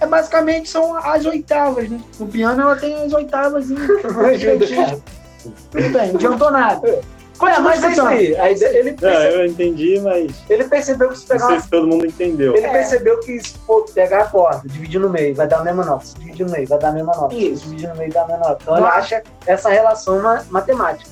[0.00, 1.98] É basicamente são as oitavas, né?
[2.20, 3.66] No piano ela tem as oitavas.
[3.70, 4.98] Ajuda, cara.
[5.70, 6.88] Tudo bem, não adiantou nada.
[6.88, 8.34] É, mas é isso aí.
[8.36, 11.54] A ideia- ele, não, perce- eu entendi, mas ele percebeu que se não pegar sei
[11.56, 12.56] uma se todo mundo entendeu.
[12.56, 12.70] Ele É.
[12.72, 13.54] percebeu que se
[13.94, 16.06] pegar a corda, dividir no meio, vai dar a mesma nota.
[16.06, 17.34] Se dividir no meio, vai dar a mesma nota.
[17.34, 17.58] Isso.
[17.64, 18.58] Se dividir no meio, dá a mesma nota.
[18.62, 21.10] Então ele acha essa relação ma- matemática.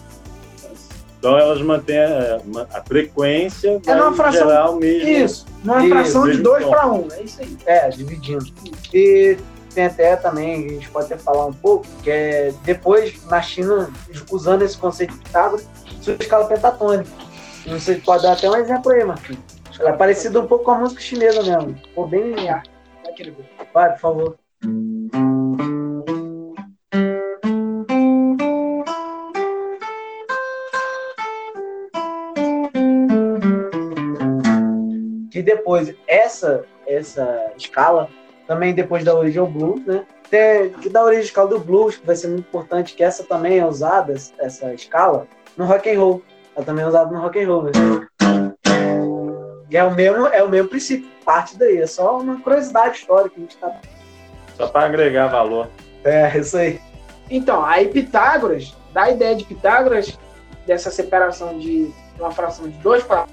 [1.24, 2.38] Então elas mantêm a,
[2.74, 5.08] a frequência, É numa fração- gerar o mesmo.
[5.08, 6.70] Isso, numa Isso, fração de mesmo 2 tom.
[6.70, 6.94] para 1.
[6.96, 7.56] Um, é isso aí.
[7.64, 8.44] É, dividindo.
[8.92, 9.38] E
[9.74, 13.90] tem até também, a gente pode até falar um pouco, que é depois, na China,
[14.30, 15.66] usando esse conceito de Pitágoras,
[16.02, 17.08] surge a escala pentatônica.
[17.64, 19.40] Não sei, pode dar até um exemplo aí, Marquinhos.
[19.80, 21.74] Ela é parecida um pouco com a música chinesa mesmo.
[21.88, 22.34] Ficou bem.
[23.72, 24.36] Vai, por favor.
[35.44, 38.08] Depois, essa, essa escala,
[38.46, 40.04] também depois da origem ao blues, né?
[40.30, 43.58] Tem, que da origem escala do blues, que vai ser muito importante, que essa também
[43.58, 45.26] é usada, essa escala,
[45.56, 46.22] no rock and roll.
[46.56, 47.72] Ela também é usada no rock and roll, né?
[49.70, 51.78] E é o mesmo, é o mesmo princípio, parte daí.
[51.78, 53.80] É só uma curiosidade histórica que a gente tá
[54.56, 55.68] Só para agregar valor.
[56.04, 56.80] é, isso aí.
[57.30, 60.18] Então, aí Pitágoras, da ideia de Pitágoras,
[60.66, 63.26] dessa separação de uma fração de 2 para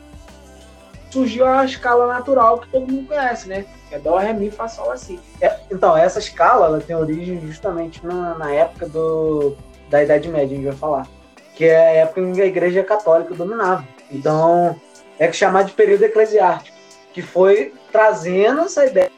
[1.12, 3.66] surgiu a escala natural que todo mundo conhece, né?
[3.90, 5.20] Que é Dó, Ré, Mi, Fá, Sol, Assim.
[5.42, 9.56] É, então, essa escala ela tem origem justamente na, na época do,
[9.90, 11.08] da Idade Média, a gente vai falar.
[11.56, 13.86] Que é a época em que a Igreja Católica dominava.
[14.10, 14.76] Então,
[15.20, 16.76] é que chamar de período eclesiástico,
[17.14, 19.12] que foi trazendo essa ideia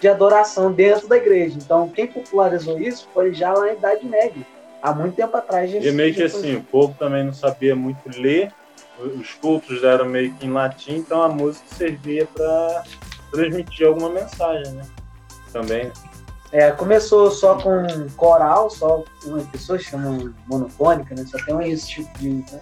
[0.00, 1.56] de adoração dentro da igreja.
[1.56, 4.46] Então, quem popularizou isso foi já lá na Idade Média.
[4.82, 5.70] Há muito tempo atrás.
[5.70, 8.52] já- E meio que assim, o povo também não sabia muito ler,
[8.98, 12.84] os cultos eram meio que em latim, então a música servia para
[13.30, 14.82] transmitir alguma mensagem, né?
[15.52, 15.90] Também.
[16.52, 17.84] É, começou só com
[18.16, 21.24] coral, só uma pessoa chama monofônica, né?
[21.26, 22.60] Só tem esse tipo de, né?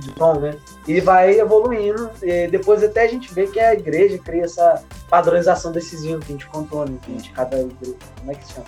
[0.00, 0.54] de tom, né?
[0.86, 2.10] E vai evoluindo.
[2.22, 6.32] E depois até a gente vê que a igreja cria essa padronização desses hinos que
[6.32, 6.96] a gente contou, né?
[7.02, 7.96] Que de cada igreja.
[8.18, 8.66] Como é que se chama?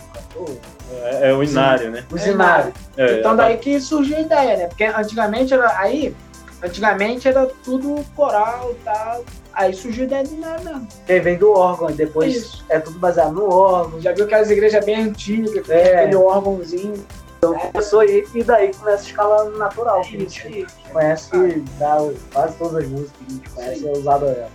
[0.92, 2.04] É, é o inário, né?
[2.10, 2.72] O inário.
[2.96, 4.66] É, então daí que surgiu a ideia, né?
[4.66, 6.14] Porque antigamente era aí,
[6.62, 9.24] antigamente era tudo coral e tal.
[9.52, 10.88] Aí surgiu a ideia de nada mesmo.
[11.06, 12.64] Que vem do órgão, e depois Isso.
[12.68, 14.00] é tudo baseado no órgão.
[14.00, 16.00] Já viu aquelas igrejas bem antigas, É.
[16.00, 17.04] aquele órgãozinho.
[17.38, 20.02] Então começou aí, e daí começa a escala natural.
[20.02, 21.30] Que a gente conhece,
[21.78, 21.96] dá,
[22.32, 24.50] quase todas as músicas que a gente conhece é usado ela.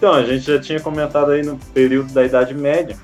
[0.00, 2.96] Então, a gente já tinha comentado aí no período da Idade Média,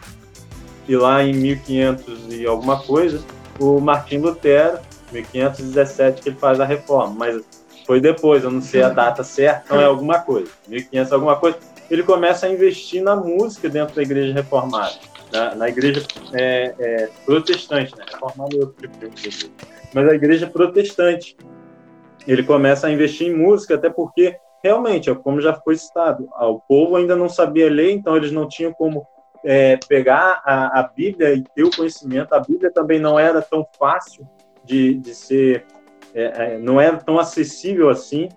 [0.88, 3.22] e lá em 1500 e alguma coisa,
[3.61, 4.78] o Martim Lutero,
[5.12, 7.44] 1517, que ele faz a reforma, mas
[7.87, 11.59] foi depois, eu não sei a data certa, então é alguma coisa, 1500 alguma coisa,
[11.90, 14.94] ele começa a investir na música dentro da igreja reformada,
[15.30, 18.06] na, na igreja é, é, protestante, né?
[18.11, 19.50] reformada é outro de igreja,
[19.92, 21.37] mas a igreja protestante,
[22.26, 26.97] ele começa a investir em música, até porque realmente, como já foi citado, o povo
[26.97, 29.07] ainda não sabia ler, então eles não tinham como
[29.45, 32.33] é, pegar a, a, Bíblia e ter o conhecimento.
[32.33, 34.27] A Bíblia também não era tão fácil
[34.64, 35.64] de, de ser,
[36.12, 38.29] é, não era tão acessível assim.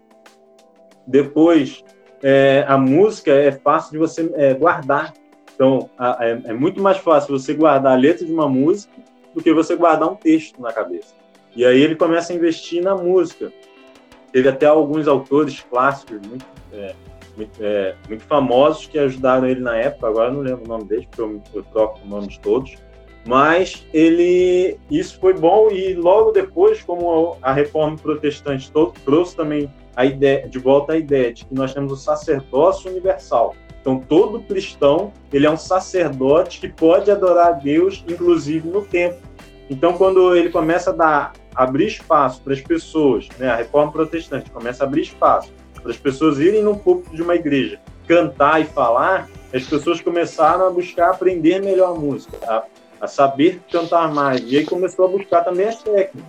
[1.07, 1.83] Depois,
[2.21, 5.13] é, a música é fácil de você é, guardar.
[5.55, 8.93] Então, a, é, é muito mais fácil você guardar a letra de uma música
[9.33, 11.15] do que você guardar um texto na cabeça.
[11.55, 13.51] E aí ele começa a investir na música.
[14.31, 16.95] Teve até alguns autores clássicos muito, é,
[17.35, 20.07] muito, é, muito, famosos que ajudaram ele na época.
[20.07, 22.77] Agora não lembro o nome deles, porque eu, eu troco o nome de todos.
[23.25, 29.69] Mas ele, isso foi bom e logo depois, como a reforma protestante todo, trouxe também
[29.95, 33.55] a ideia, de volta a ideia de que nós temos o sacerdócio universal.
[33.81, 39.21] Então todo cristão ele é um sacerdote que pode adorar a Deus, inclusive no templo.
[39.69, 44.49] Então quando ele começa a dar abrir espaço para as pessoas, né, a reforma protestante
[44.49, 48.65] começa a abrir espaço para as pessoas irem no púlpito de uma igreja, cantar e
[48.65, 52.63] falar, as pessoas começaram a buscar aprender melhor a música, a,
[53.01, 54.41] a saber cantar mais.
[54.43, 56.21] E aí começou a buscar também as técnicas.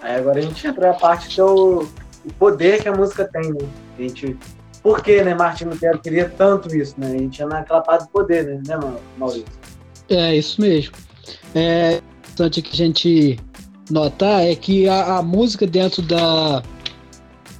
[0.00, 1.88] Aí agora a gente entra na parte do
[2.24, 3.68] o poder que a música tem, né?
[3.98, 4.36] A gente,
[4.82, 7.08] por que, né, Martin Lutero queria tanto isso, né?
[7.08, 9.44] A gente ia naquela parte do poder, né, né Maurício?
[10.08, 10.94] É, isso mesmo.
[11.54, 13.38] É importante que a gente
[13.90, 16.62] notar é que a, a, música dentro da,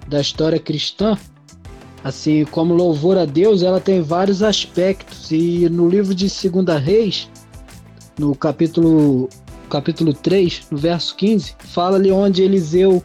[0.07, 1.19] da história cristã,
[2.03, 5.31] assim como louvor a Deus, ela tem vários aspectos.
[5.31, 7.29] E no livro de Segunda Reis,
[8.19, 9.29] no capítulo,
[9.69, 13.03] capítulo 3, no verso 15, fala ali onde Eliseu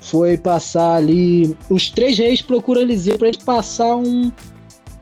[0.00, 1.56] foi passar ali.
[1.68, 4.32] Os três reis procuram Eliseu para ele passar um.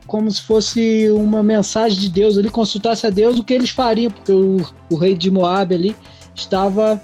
[0.05, 4.11] Como se fosse uma mensagem de Deus, ele consultasse a Deus o que eles fariam,
[4.11, 5.95] porque o, o rei de Moab ali
[6.33, 6.99] estava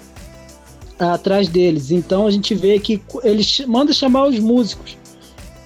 [0.98, 1.90] atrás deles.
[1.90, 4.96] Então a gente vê que ele manda chamar os músicos.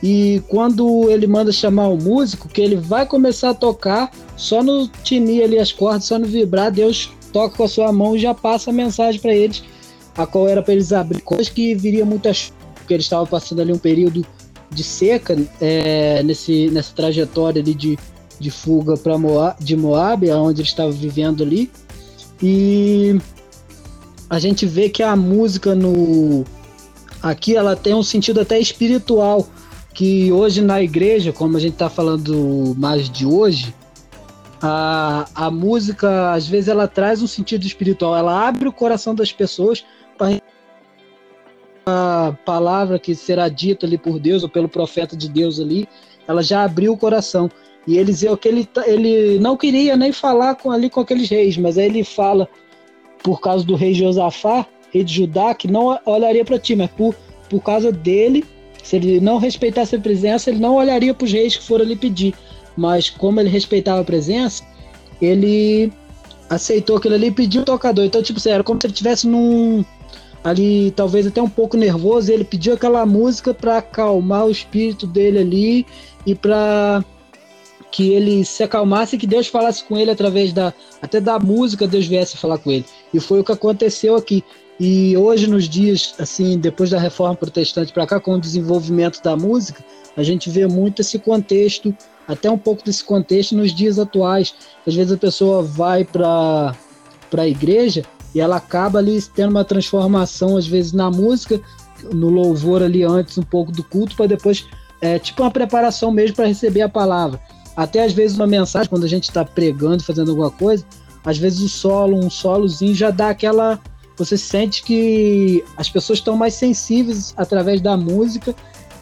[0.03, 4.89] E quando ele manda chamar o músico, que ele vai começar a tocar, só no
[4.89, 8.33] tinir ali as cordas, só no vibrar, Deus toca com a sua mão e já
[8.33, 9.63] passa a mensagem para eles,
[10.17, 12.51] a qual era para eles abrir coisas que viria muitas
[12.91, 14.27] porque eles estavam passando ali um período
[14.69, 17.97] de seca é, nesse, nessa trajetória ali de,
[18.41, 21.71] de fuga para Moab, de Moab, onde eles estavam vivendo ali.
[22.43, 23.17] E
[24.31, 26.45] a gente vê que a música no
[27.21, 29.47] aqui ela tem um sentido até espiritual
[29.93, 33.75] que hoje na igreja, como a gente está falando mais de hoje,
[34.63, 39.33] a, a música às vezes ela traz um sentido espiritual, ela abre o coração das
[39.33, 39.85] pessoas
[40.17, 40.41] para
[41.87, 45.89] a palavra que será dita ali por Deus ou pelo profeta de Deus ali,
[46.29, 47.51] ela já abriu o coração.
[47.85, 51.77] E Eliseu que ele, ele não queria nem falar com, ali com aqueles reis, mas
[51.77, 52.49] aí ele fala
[53.23, 57.15] por causa do rei Josafá, rei de Judá, que não olharia para ti, mas por,
[57.49, 58.45] por causa dele,
[58.83, 61.97] se ele não respeitasse a presença, ele não olharia para os reis que foram ali
[61.97, 62.35] pedir.
[62.77, 64.65] Mas como ele respeitava a presença,
[65.21, 65.93] ele
[66.49, 68.05] aceitou aquilo ali e pediu o tocador.
[68.05, 69.85] Então, tipo, assim, era como se ele estivesse num.
[70.43, 75.39] ali, talvez até um pouco nervoso, ele pediu aquela música para acalmar o espírito dele
[75.39, 75.87] ali
[76.27, 77.05] e para
[77.91, 81.89] que ele se acalmasse e que Deus falasse com ele através da até da música
[81.89, 84.45] Deus viesse falar com ele e foi o que aconteceu aqui
[84.79, 89.37] e hoje nos dias assim depois da reforma protestante para cá com o desenvolvimento da
[89.37, 89.85] música
[90.17, 91.95] a gente vê muito esse contexto
[92.27, 94.55] até um pouco desse contexto nos dias atuais
[94.87, 96.75] às vezes a pessoa vai para
[97.37, 98.05] a igreja
[98.35, 101.61] e ela acaba ali tendo uma transformação às vezes na música
[102.13, 104.65] no louvor ali antes um pouco do culto para depois
[105.01, 107.41] é tipo uma preparação mesmo para receber a palavra.
[107.77, 110.85] Até às vezes uma mensagem quando a gente está pregando, fazendo alguma coisa,
[111.25, 113.81] às vezes o solo, um solozinho já dá aquela
[114.17, 118.55] você sente que as pessoas estão mais sensíveis através da música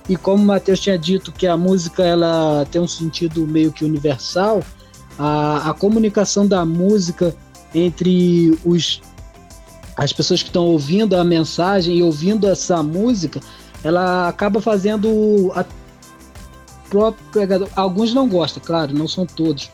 [0.09, 3.85] e como o Matheus tinha dito que a música ela tem um sentido meio que
[3.85, 4.63] universal,
[5.19, 7.35] a, a comunicação da música
[7.75, 9.01] entre os
[9.97, 13.41] as pessoas que estão ouvindo a mensagem e ouvindo essa música,
[13.83, 15.65] ela acaba fazendo a
[17.33, 17.69] pregador.
[17.75, 19.69] Alguns não gostam, claro, não são todos,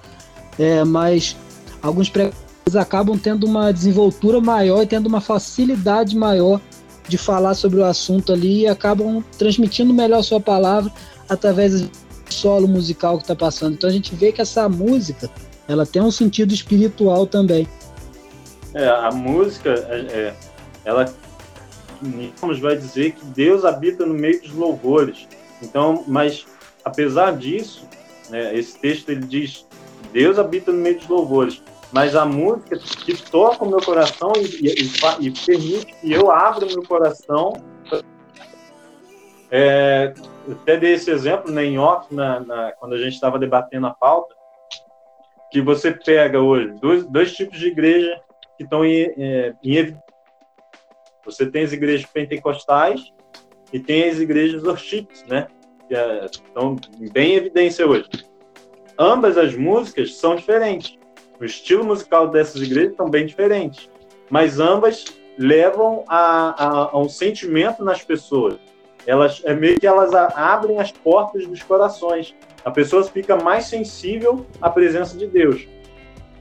[0.59, 1.37] é, mas
[1.85, 6.61] alguns pregadores acabam tendo uma desenvoltura maior e tendo uma facilidade maior
[7.07, 10.91] de falar sobre o assunto ali e acabam transmitindo melhor sua palavra
[11.29, 11.91] através do
[12.31, 13.75] solo musical que está passando.
[13.75, 15.31] Então a gente vê que essa música
[15.69, 17.69] ela tem um sentido espiritual também.
[18.73, 20.35] É, a música, é, é,
[20.85, 21.13] ela
[22.43, 25.29] nos vai dizer que Deus habita no meio dos louvores.
[25.63, 26.47] Então, mas
[26.83, 27.87] apesar disso,
[28.31, 29.67] né, esse texto ele diz
[30.15, 31.61] Deus habita no meio dos louvores.
[31.95, 36.67] Mas a música que toca o meu coração e, e, e permite que eu abra
[36.67, 37.53] o meu coração.
[39.49, 40.13] É,
[40.51, 43.95] até dei esse exemplo né, em off, na, na, quando a gente estava debatendo a
[43.95, 44.35] pauta,
[45.53, 48.21] que você pega hoje dois, dois tipos de igreja
[48.57, 50.05] que estão em, é, em evidência.
[51.25, 53.13] Você tem as igrejas pentecostais
[53.73, 55.47] e tem as igrejas worships, né?
[55.87, 56.75] Que é, estão
[57.13, 58.09] bem em evidência hoje.
[58.99, 60.99] Ambas as músicas são diferentes.
[61.41, 63.91] O estilo musical dessas igrejas são bem diferentes.
[64.31, 65.05] Mas ambas
[65.37, 68.57] levam a, a, a um sentimento nas pessoas.
[69.07, 72.35] Elas, é meio que elas abrem as portas dos corações.
[72.65, 75.67] A pessoa fica mais sensível à presença de Deus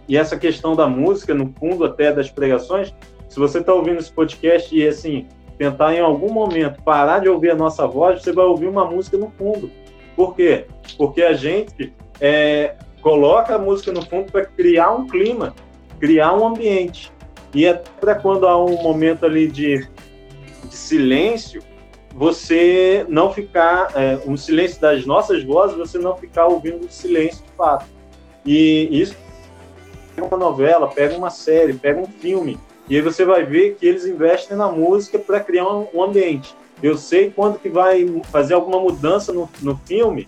[0.08, 2.94] e essa questão da música, no fundo até das pregações,
[3.30, 5.28] se você está ouvindo esse podcast e assim
[5.58, 9.18] tentar em algum momento parar de ouvir a nossa voz, você vai ouvir uma música
[9.18, 9.72] no fundo.
[10.16, 10.66] Por quê?
[10.98, 15.54] Porque a gente é, coloca a música no fundo para criar um clima,
[16.00, 17.12] criar um ambiente.
[17.54, 19.88] E é para quando há um momento ali de,
[20.64, 21.62] de silêncio,
[22.16, 27.44] você não ficar, é, um silêncio das nossas vozes, você não ficar ouvindo o silêncio
[27.44, 27.86] de fato.
[28.46, 29.16] E isso
[30.16, 32.58] pega uma novela, pega uma série, pega um filme,
[32.90, 36.56] e aí você vai ver que eles investem na música para criar um, um, ambiente.
[36.82, 40.28] Eu sei quando que vai fazer alguma mudança no, no filme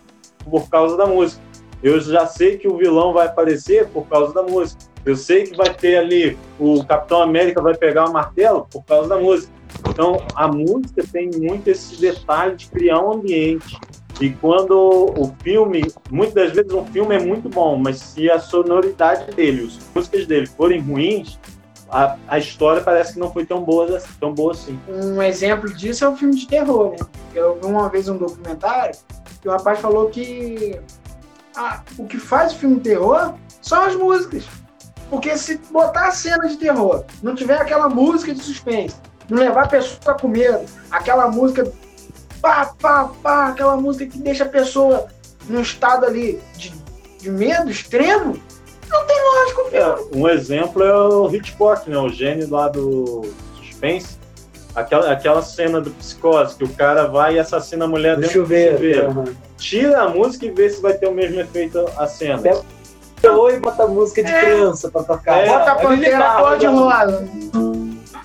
[0.50, 1.45] por causa da música.
[1.86, 4.82] Eu já sei que o vilão vai aparecer por causa da música.
[5.06, 9.08] Eu sei que vai ter ali o Capitão América vai pegar o martelo por causa
[9.08, 9.54] da música.
[9.88, 13.78] Então a música tem muito esse detalhe de criar um ambiente,
[14.20, 14.74] e quando
[15.16, 19.68] o filme, muitas das vezes um filme é muito bom, mas se a sonoridade dele,
[19.68, 21.38] as músicas dele forem ruins,
[21.92, 24.80] a, a história parece que não foi tão boa, tão boa assim.
[24.88, 26.98] Um exemplo disso é o filme de terror, né?
[27.36, 28.96] Eu vi uma vez um documentário
[29.40, 30.80] que o rapaz falou que
[31.58, 34.46] ah, o que faz o filme de terror são as músicas.
[35.10, 38.96] Porque se botar a cena de terror, não tiver aquela música de suspense,
[39.30, 41.72] não levar a pessoa com medo, aquela música
[42.42, 45.08] pá, pá, pá, aquela música que deixa a pessoa
[45.48, 46.74] num estado ali de,
[47.20, 48.40] de medo extremo,
[48.90, 51.98] não tem lógico, É, um exemplo é o Hitchcock, né?
[51.98, 53.24] O gênio lá do
[53.58, 54.15] suspense.
[54.76, 58.42] Aquela, aquela cena do psicose, que o cara vai e assassina a mulher do dentro
[58.42, 59.10] chuveiro, do chuveiro.
[59.12, 59.36] Uhum.
[59.58, 62.42] Tira a música e vê se vai ter o mesmo efeito a cena.
[62.42, 64.42] Pega o e bota música de é.
[64.42, 65.38] criança pra tocar.
[65.38, 67.28] É, bota a panteira toda de rosa.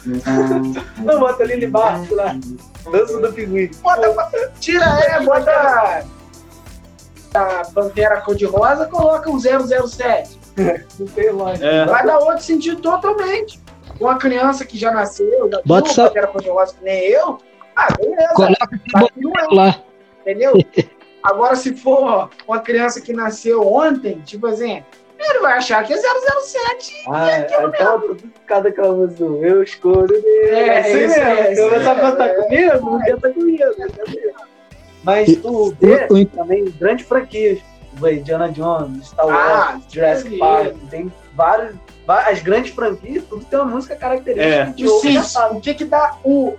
[1.04, 2.36] Não, bota ali embaixo lá.
[2.90, 3.70] Dança do pinguim.
[3.82, 6.04] Bota, tira é, bota
[7.34, 10.38] a Pantera cor-de-rosa, coloca um 007.
[10.98, 11.66] Não tem lógica.
[11.66, 11.86] É.
[11.86, 13.60] Vai dar outro sentido totalmente.
[14.00, 17.38] Uma criança que já nasceu, já bota Pantera cor-de-rosa que nem eu,
[17.76, 18.34] ah, beleza.
[18.34, 19.82] Coloca tá lá.
[20.20, 20.54] Entendeu?
[21.22, 24.82] Agora, se for uma criança que nasceu ontem, tipo assim,
[25.18, 26.94] ele vai achar que é 007.
[27.08, 28.14] Ah, é aquilo então, mesmo.
[28.16, 30.46] por causa daquela música Eu escolho dele.
[30.46, 31.22] É, é assim mesmo.
[31.22, 33.64] É, Começar a cantar é, comigo, não canta comigo.
[35.02, 37.60] Mas tu vê também grandes franquias.
[37.98, 41.74] Indiana Jones, Star Wars, ah, Jurassic Park, tem vários,
[42.06, 44.54] as grandes franquias, tudo tem uma música característica.
[44.54, 44.64] É.
[44.66, 46.56] De o, Sims, o que que dá o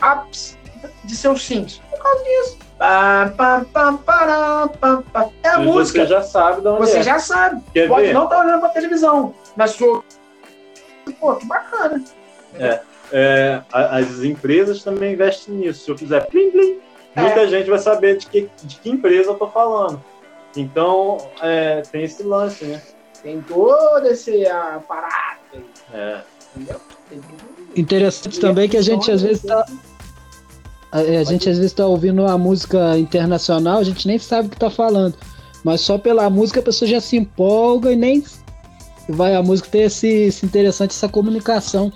[0.00, 0.56] ápice
[1.04, 1.80] de seus Sims?
[1.90, 2.58] Por causa disso.
[2.78, 5.28] Pá, pá, pá, pá, pá, pá.
[5.42, 6.00] É a música.
[6.00, 7.02] Você já sabe de onde Você é.
[7.02, 7.62] já sabe.
[7.74, 8.14] Quer Pode ver?
[8.14, 10.02] não estar tá olhando pra televisão, mas sou.
[11.20, 12.02] Pô, que bacana.
[12.58, 12.80] É,
[13.12, 15.84] é, as empresas também investem nisso.
[15.84, 16.80] Se eu fizer plim, plim,
[17.16, 17.20] é.
[17.20, 20.02] muita gente vai saber de que, de que empresa eu tô falando.
[20.56, 22.82] Então, é, tem esse lance, né?
[23.22, 25.58] Tem todo esse aparato.
[25.92, 26.20] É.
[26.56, 26.80] Entendeu?
[27.76, 29.64] Interessante também que a gente às vezes tá
[30.90, 34.50] A, a gente às vezes está ouvindo uma música internacional, a gente nem sabe o
[34.50, 35.14] que está falando.
[35.62, 38.24] Mas só pela música a pessoa já se empolga e nem
[39.08, 41.92] vai a música ter esse, esse interessante, essa comunicação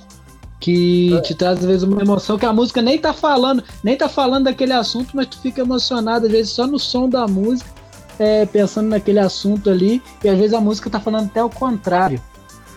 [0.61, 1.21] que é.
[1.21, 4.45] te traz às vezes uma emoção que a música nem tá falando, nem tá falando
[4.45, 7.71] daquele assunto, mas tu fica emocionado às vezes só no som da música,
[8.19, 12.21] é, pensando naquele assunto ali, e às vezes a música tá falando até o contrário.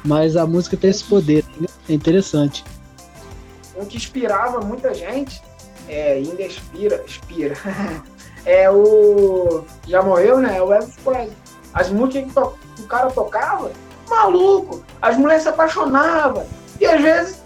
[0.03, 1.43] Mas a música tem esse poder,
[1.89, 2.63] é interessante.
[3.75, 5.41] O que inspirava muita gente,
[5.88, 7.55] é, ainda inspira, inspira.
[8.45, 9.63] é o.
[9.88, 10.57] Já morreu, né?
[10.57, 11.31] É o Elvis Presley.
[11.73, 12.31] As músicas
[12.75, 13.71] que o cara tocava,
[14.09, 14.83] maluco.
[15.01, 16.45] As mulheres se apaixonavam.
[16.79, 17.43] E às vezes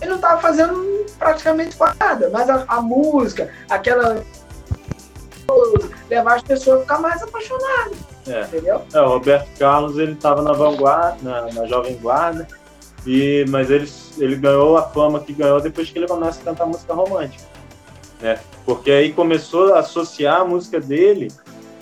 [0.00, 4.22] ele não estava fazendo praticamente nada, mas a, a música, aquela
[6.08, 7.98] levar as pessoas a ficar mais apaixonadas.
[8.26, 8.42] É.
[8.42, 8.82] Entendeu?
[8.92, 12.46] É, o Roberto Carlos ele estava na vanguarda, na, na Jovem Guarda,
[13.06, 13.88] e, mas ele,
[14.18, 17.44] ele ganhou a fama que ganhou depois que ele começa a cantar música romântica.
[18.20, 18.38] Né?
[18.64, 21.28] Porque aí começou a associar a música dele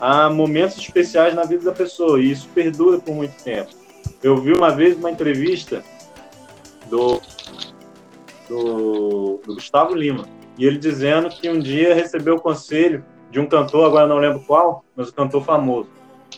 [0.00, 3.70] a momentos especiais na vida da pessoa, e isso perdura por muito tempo.
[4.22, 5.82] Eu vi uma vez uma entrevista
[6.90, 7.20] do
[8.48, 10.26] do, do Gustavo Lima.
[10.58, 13.04] E ele dizendo que um dia recebeu o conselho
[13.34, 15.88] de um cantor, agora não lembro qual, mas um cantor famoso,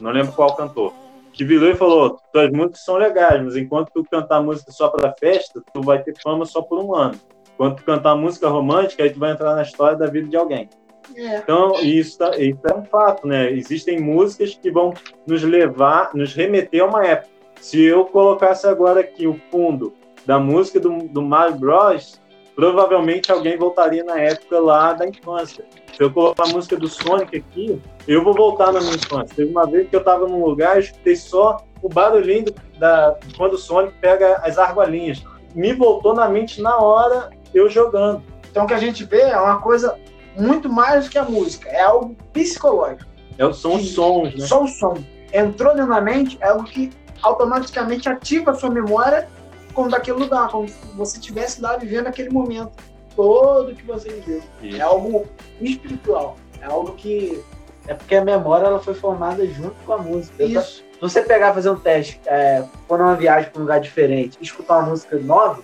[0.01, 0.95] não lembro qual cantor,
[1.31, 5.13] que virou e falou: tuas músicas são legais, mas enquanto tu cantar música só para
[5.13, 7.21] festa, tu vai ter fama só por um ano.
[7.59, 10.71] Quando tu cantar música romântica, aí tu vai entrar na história da vida de alguém.
[11.15, 11.37] É.
[11.37, 13.53] Então, isso, tá, isso é um fato, né?
[13.53, 14.95] Existem músicas que vão
[15.27, 17.29] nos levar, nos remeter a uma época.
[17.61, 19.93] Se eu colocasse agora aqui o fundo
[20.25, 22.21] da música do, do Mario Bros,
[22.57, 25.65] provavelmente alguém voltaria na época lá da infância.
[25.95, 29.37] Se eu colocar a música do Sonic aqui, eu vou voltar na minha infância.
[29.37, 32.47] Teve uma vez que eu estava num lugar e escutei só o barulhinho
[32.79, 35.23] da, quando o Sonic pega as argolinhas.
[35.55, 38.23] Me voltou na mente na hora eu jogando.
[38.51, 39.99] Então o que a gente vê é uma coisa
[40.35, 43.11] muito mais do que a música, é algo psicológico.
[43.39, 44.47] É, são os sons, né?
[44.47, 44.97] Só o som.
[45.33, 46.91] Entrou na mente, é algo que
[47.23, 49.29] automaticamente ativa a sua memória
[49.77, 52.73] como daquele lugar, como se você estivesse lá vivendo aquele momento
[53.15, 54.43] todo que você viveu.
[54.63, 54.79] Isso.
[54.79, 55.27] É algo
[55.61, 57.45] espiritual, é algo que
[57.87, 60.43] é porque a memória ela foi formada junto com a música.
[60.43, 60.83] Isso.
[60.95, 64.79] Se você pegar fazer um teste, é, for numa viagem para um lugar diferente, escutar
[64.79, 65.61] uma música nova,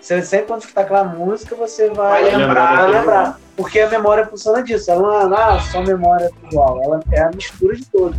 [0.00, 3.40] você sempre quando escutar aquela música, você vai, vai lembrar, vai lembrar.
[3.54, 4.90] Porque a memória funciona disso.
[4.90, 8.16] Ela não é ah, só memória visual, ela é a mistura de tudo.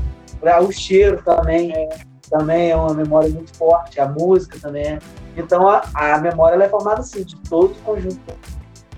[0.68, 1.74] O cheiro também.
[1.74, 5.00] É também é uma memória muito forte, a música também é.
[5.36, 8.20] Então a, a memória é formada assim, de todo o conjunto.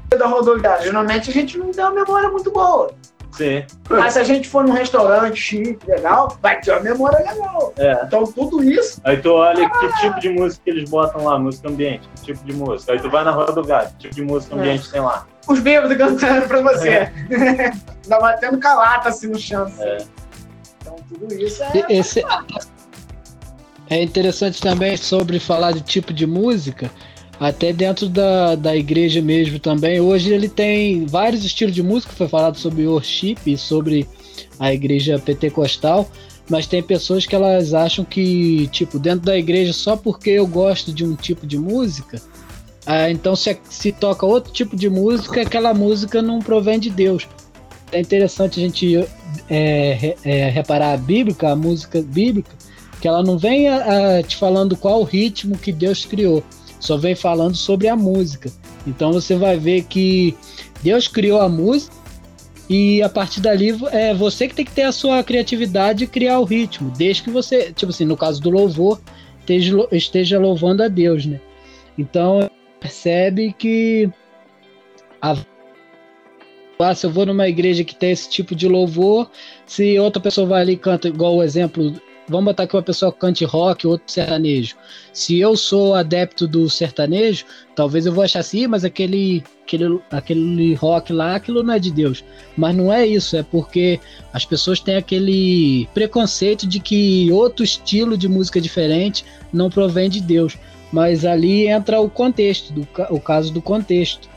[0.10, 2.94] Da rodoviária, geralmente a gente não tem uma memória muito boa.
[3.34, 3.66] Sim.
[3.90, 7.74] Mas se a gente for num restaurante chique, legal, vai ter uma memória legal.
[7.78, 8.04] É.
[8.06, 9.02] Então tudo isso.
[9.04, 9.70] Aí tu olha ah.
[9.70, 12.94] que tipo de música eles botam lá, música ambiente, que tipo de música.
[12.94, 14.92] Aí tu vai na rodoviária, que tipo de música ambiente é.
[14.92, 15.26] tem lá.
[15.48, 16.90] Os bêbados cantando pra você.
[16.90, 17.14] É.
[18.04, 19.64] Ainda batendo calata assim no chão.
[19.64, 19.84] Assim.
[19.84, 19.98] É.
[20.80, 21.86] Então tudo isso é.
[21.90, 22.24] Esse,
[23.94, 26.91] é interessante também sobre falar de tipo de música,
[27.39, 30.00] até dentro da, da igreja mesmo também.
[30.00, 34.08] Hoje ele tem vários estilos de música, foi falado sobre worship e sobre
[34.60, 36.10] a igreja pentecostal,
[36.50, 40.91] mas tem pessoas que elas acham que, tipo, dentro da igreja, só porque eu gosto
[40.91, 42.20] de um tipo de música,
[42.86, 47.28] ah, então se, se toca outro tipo de música, aquela música não provém de Deus.
[47.91, 49.08] É interessante a gente
[49.50, 52.62] é, é, reparar a bíblica, a música bíblica,
[53.04, 56.41] que ela não vem a, a, te falando qual o ritmo que Deus criou,
[56.80, 58.49] só vem falando sobre a música.
[58.88, 60.34] Então você vai ver que
[60.82, 61.93] Deus criou a música
[62.70, 66.39] e a partir dali é você que tem que ter a sua criatividade e criar
[66.39, 69.01] o ritmo, desde que você, tipo assim, no caso do louvor,
[69.41, 71.41] esteja, esteja louvando a Deus, né?
[71.97, 72.49] Então
[72.80, 74.10] percebe que
[75.22, 75.36] a
[76.80, 79.30] ah, se eu vou numa igreja que tem esse tipo de louvor,
[79.66, 81.93] se outra pessoa vai ali e canta igual o exemplo
[82.28, 84.76] vamos botar que uma pessoa cante rock, outro sertanejo.
[85.11, 87.45] Se eu sou adepto do sertanejo,
[87.76, 91.91] talvez eu vou achar assim, mas aquele, aquele, aquele rock lá, aquilo não é de
[91.91, 92.24] Deus.
[92.55, 93.99] Mas não é isso, é porque
[94.32, 100.21] as pessoas têm aquele preconceito de que outro estilo de música diferente não provém de
[100.21, 100.57] Deus.
[100.91, 104.30] Mas ali entra o contexto, do, o caso do contexto.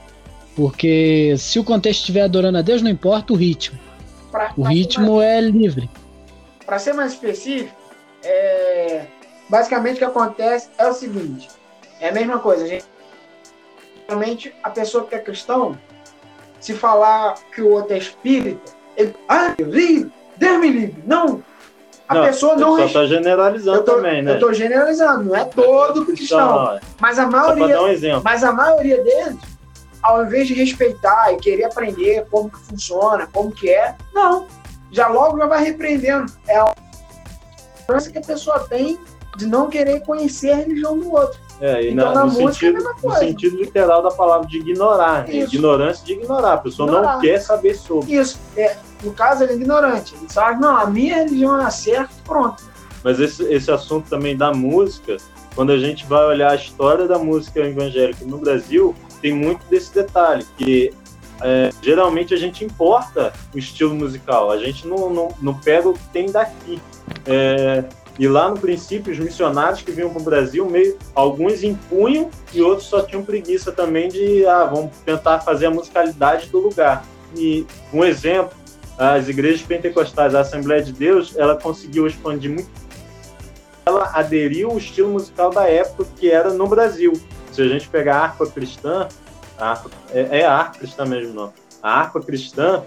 [0.54, 3.78] Porque se o contexto estiver adorando a Deus, não importa o ritmo.
[4.56, 5.88] o ritmo é livre.
[6.66, 7.74] Para ser mais específico,
[8.22, 9.06] é,
[9.48, 11.48] basicamente o que acontece é o seguinte:
[12.00, 12.84] é a mesma coisa, gente.
[14.08, 15.78] Realmente, a pessoa que é cristão,
[16.60, 19.14] se falar que o outro é espírita, ele.
[19.28, 20.06] Ah, Deus,
[20.36, 21.02] Deus me livre!
[21.06, 21.42] Não!
[22.08, 22.76] A não, pessoa não.
[22.76, 24.32] Só está generalizando tô, também, né?
[24.32, 26.78] Eu estou generalizando, não é todo cristão.
[27.00, 28.18] Mas a maioria.
[28.18, 29.56] Um mas a maioria deles
[30.06, 34.46] ao invés de respeitar e querer aprender como que funciona, como que é, não.
[34.96, 36.32] Já logo já vai repreendendo.
[36.48, 36.74] É a
[37.76, 38.98] diferença que a pessoa tem
[39.36, 41.38] de não querer conhecer a religião do outro.
[41.60, 44.10] É, e Então, na- na no, música é a sentido, mesma no sentido literal da
[44.10, 45.34] palavra de ignorar, né?
[45.34, 46.54] Ignorância de ignorar.
[46.54, 47.20] A pessoa não Ignorar.
[47.20, 48.14] quer saber sobre.
[48.14, 48.38] Isso.
[48.56, 48.74] É,
[49.04, 50.14] no caso, ele é ignorante.
[50.18, 52.62] Ele sabe, não, a minha religião é certa, pronto.
[53.04, 55.18] Mas esse, esse assunto também da música,
[55.54, 59.94] quando a gente vai olhar a história da música evangélica no Brasil, tem muito desse
[59.94, 60.92] detalhe, que
[61.42, 65.94] é, geralmente a gente importa o estilo musical, a gente não, não, não pega o
[65.94, 66.80] que tem daqui.
[67.26, 67.84] É,
[68.18, 72.62] e lá no princípio, os missionários que vinham para o Brasil, meio, alguns impunham e
[72.62, 77.04] outros só tinham preguiça também de, ah, vamos tentar fazer a musicalidade do lugar.
[77.36, 78.56] E um exemplo,
[78.96, 82.86] as igrejas pentecostais, a Assembleia de Deus, ela conseguiu expandir muito
[83.86, 87.12] ela aderiu ao estilo musical da época que era no Brasil.
[87.52, 89.06] Se a gente pegar a harpa cristã,
[89.58, 91.52] a harpa- é, é a harpa cristã mesmo, não.
[91.82, 92.82] A harpa cristã,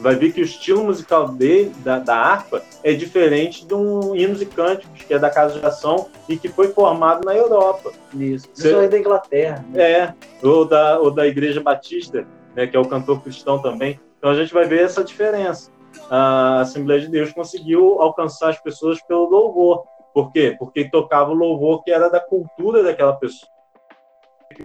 [0.00, 4.40] vai ver que o estilo musical dele, da, da harpa é diferente de um hinos
[4.40, 7.92] e cânticos, que é da Casa de Ação e que foi formado na Europa.
[8.14, 8.48] Isso.
[8.56, 9.64] Isso aí da Inglaterra.
[9.68, 9.82] né?
[9.82, 12.26] É, ou da, ou da Igreja Batista,
[12.56, 14.00] né, que é o cantor cristão também.
[14.18, 15.70] Então a gente vai ver essa diferença.
[16.10, 19.84] A Assembleia de Deus conseguiu alcançar as pessoas pelo louvor.
[20.14, 20.56] Por quê?
[20.58, 23.50] Porque tocava o louvor que era da cultura daquela pessoa.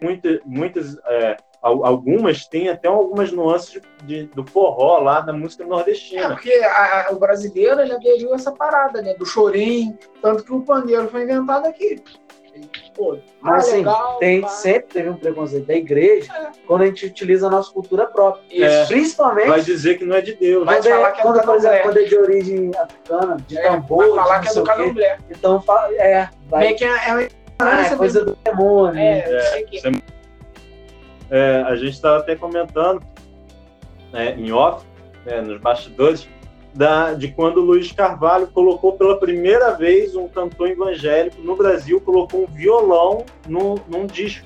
[0.02, 5.64] Muita, muitas, é, al- algumas têm até algumas nuances de, do forró lá da música
[5.64, 6.30] É, nordestina.
[6.30, 9.14] porque a- a- o brasileiro ele aderiu a essa parada, né?
[9.14, 12.02] Do chorinho, tanto que o pandeiro foi inventado aqui.
[12.96, 14.48] Pô, Mas ah, assim, legal, tem, pá.
[14.48, 16.52] sempre teve um preconceito da igreja É.
[16.66, 18.66] quando a gente utiliza a nossa cultura própria.
[18.66, 18.86] É.
[18.86, 20.66] Principalmente Vai dizer que não é de Deus.
[20.66, 23.58] Vai é, falar que é quando, do por exemplo, quando é de origem africana, de
[23.58, 25.18] É, tambor, vai falar que é do candomblé.
[25.30, 25.62] Então,
[26.00, 27.28] é, vai, Meio que é, é uma
[27.60, 28.93] ah, é coisa do demônio.
[28.93, 29.20] né?
[29.20, 29.91] É, é-
[31.32, 33.01] É, a gente estava até comentando
[34.14, 34.86] né, em off,
[35.26, 36.28] né, nos bastidores,
[36.74, 41.99] da, de quando o Luiz Carvalho colocou pela primeira vez um cantor evangélico no Brasil,
[42.01, 44.45] colocou um violão no, num disco.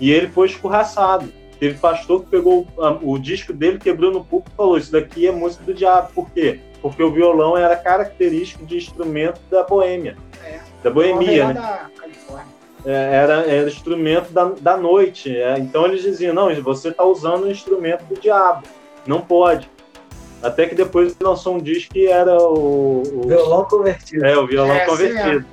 [0.00, 1.32] E ele foi escorraçado.
[1.58, 5.26] Teve pastor que pegou ah, o disco dele, quebrou no púlpito e falou: Isso daqui
[5.26, 6.10] é música do diabo.
[6.14, 6.60] Por quê?
[6.80, 10.16] Porque o violão era característico de instrumento da boêmia.
[10.84, 10.88] É.
[10.88, 11.54] Da boemia, né?
[11.54, 11.90] da.
[12.86, 15.34] É, era, era instrumento da, da noite.
[15.34, 15.58] é.
[15.58, 18.62] Então eles diziam: não, você está usando um instrumento do diabo,
[19.06, 19.70] não pode.
[20.42, 24.26] Até que depois lançou um disco que era o, o, Violão convertido.
[24.26, 25.46] é, o violão É, sim, convertido.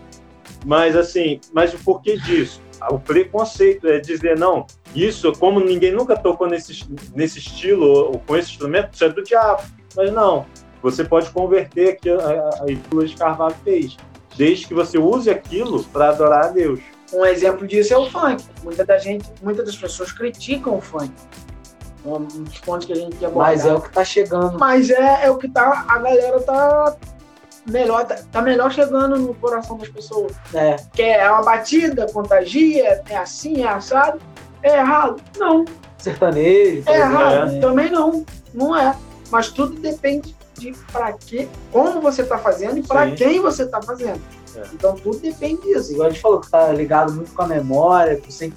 [0.65, 2.61] Mas assim, mas o porquê disso?
[2.89, 6.83] O preconceito é dizer, não, isso, como ninguém nunca tocou nesse,
[7.15, 9.61] nesse estilo ou com esse instrumento, isso é do diabo.
[9.95, 10.45] Mas não,
[10.81, 13.95] você pode converter aquilo a, a, a que o Luiz Carvalho fez,
[14.35, 16.79] desde que você use aquilo para adorar a Deus.
[17.13, 18.43] Um exemplo disso é o funk.
[18.63, 21.11] Muita da gente, muitas das pessoas criticam o funk.
[22.05, 23.51] Um dos pontos que a gente quer abordar.
[23.51, 24.57] Mas é o que tá chegando.
[24.57, 25.85] Mas é, é o que tá.
[25.87, 26.95] A galera tá
[27.69, 30.33] melhor, tá, tá melhor chegando no coração das pessoas.
[30.53, 34.19] É, Que é uma batida, contagia, é assim, é assado.
[34.63, 35.21] É errado?
[35.37, 35.65] Não.
[35.97, 36.83] sertanejo.
[36.87, 37.59] É errado?
[37.59, 38.25] Também não.
[38.53, 38.95] Não é.
[39.29, 43.81] Mas tudo depende de para quê, como você tá fazendo e para quem você tá
[43.81, 44.21] fazendo.
[44.55, 44.63] É.
[44.73, 45.91] Então tudo depende disso.
[45.93, 48.17] Igual a gente falou, que tá ligado muito com a memória.
[48.21, 48.53] com sem-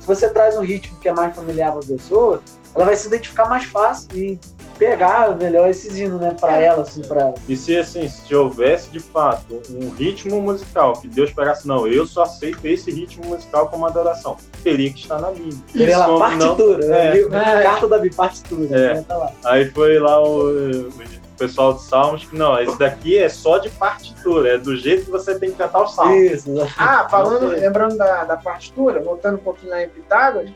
[0.00, 2.42] Se você traz um ritmo que é mais familiar para a pessoa,
[2.74, 4.38] ela vai se identificar mais fácil e
[4.78, 9.00] pegar melhor esses hinos, né, para ela, assim, para E se assim, se houvesse de
[9.00, 13.84] fato um ritmo musical que Deus pegasse, não, eu só aceito esse ritmo musical como
[13.86, 15.58] adoração, teria que estar na Bíblia.
[15.74, 17.18] pela Como partitura, não- né?
[17.18, 17.58] é.
[17.58, 17.62] É.
[17.62, 18.94] carta da partitura, É.
[18.94, 19.04] né?
[19.06, 19.32] Tá lá.
[19.44, 20.92] Aí foi lá o, o
[21.36, 25.10] pessoal dos Salmos que não, esse daqui é só de partitura, é do jeito que
[25.10, 26.14] você tem que cantar o salmo.
[26.14, 26.48] Isso,
[26.78, 30.50] Ah, falando, lembrando da, da partitura, voltando um pouquinho lá em Pitágoras,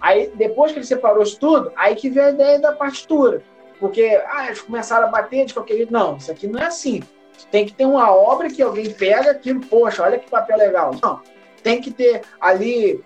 [0.00, 3.42] aí depois que ele separou isso tudo, aí que veio a ideia da partitura.
[3.78, 5.92] Porque ah, eles começaram a bater de qualquer jeito.
[5.92, 7.02] Não, isso aqui não é assim.
[7.50, 10.90] Tem que ter uma obra que alguém pega aquilo, poxa, olha que papel legal.
[11.02, 11.20] Não,
[11.62, 13.02] tem que ter ali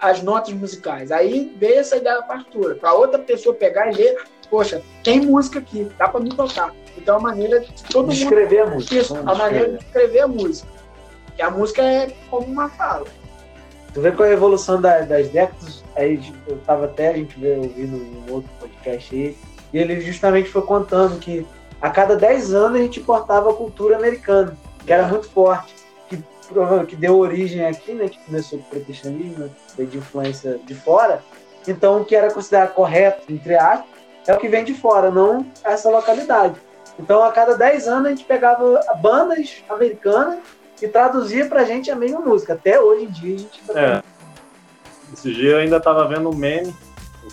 [0.00, 1.12] as notas musicais.
[1.12, 5.60] Aí veio essa ideia da partitura, para outra pessoa pegar e ler, poxa, tem música
[5.60, 6.74] aqui, dá para me tocar.
[6.98, 8.94] Então a maneira de todo mundo Descrever a música.
[8.96, 10.68] isso, Vamos a maneira de escrever a música.
[11.36, 13.06] Que a música é como uma fala.
[13.94, 17.62] Tu vê com a evolução da- das décadas, aí eu tava até, a gente veio
[17.62, 19.36] ouvindo um outro podcast aí,
[19.76, 21.46] e ele justamente foi contando que
[21.82, 24.56] a cada 10 anos a gente importava a cultura americana,
[24.86, 25.74] que era muito forte,
[26.08, 26.18] que,
[26.88, 30.74] que deu origem aqui, né, que começou com o protestantismo, né, veio de influência de
[30.74, 31.22] fora,
[31.68, 33.84] então o que era considerado correto, entre aspas,
[34.26, 36.56] é o que vem de fora, não essa localidade.
[36.98, 40.38] Então a cada 10 anos a gente pegava bandas americanas
[40.80, 42.54] e traduzia pra gente a mesma música.
[42.54, 44.02] Até hoje em dia a gente É.
[45.12, 46.74] Esse dia eu ainda estava vendo um meme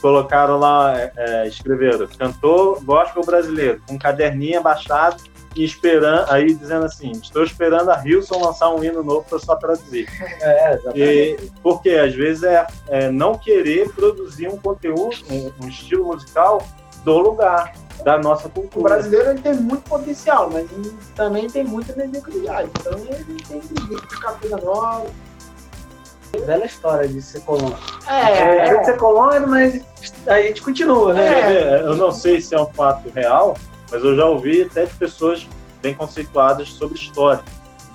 [0.01, 5.21] colocaram lá, é, é, escreveram, cantor gospel brasileiro, com um caderninho abaixado
[5.55, 9.55] e esperando, aí dizendo assim, estou esperando a Hilson lançar um hino novo para só
[9.55, 10.07] traduzir.
[10.41, 10.99] É, exatamente.
[10.99, 16.61] E, porque às vezes é, é não querer produzir um conteúdo, um, um estilo musical
[17.05, 17.73] do lugar,
[18.03, 18.95] da nossa O cultura.
[18.95, 20.67] brasileiro ele tem muito potencial, mas
[21.15, 22.69] também tem muita mediocridade.
[22.79, 25.05] Então ele tem que buscar coisa nova.
[26.39, 27.77] Velha história de ser colono.
[28.07, 29.81] É, É, de ser colono, mas
[30.27, 31.53] a gente continua, né?
[31.53, 33.55] É, eu não sei se é um fato real,
[33.91, 35.47] mas eu já ouvi até de pessoas
[35.81, 37.41] bem conceituadas sobre história.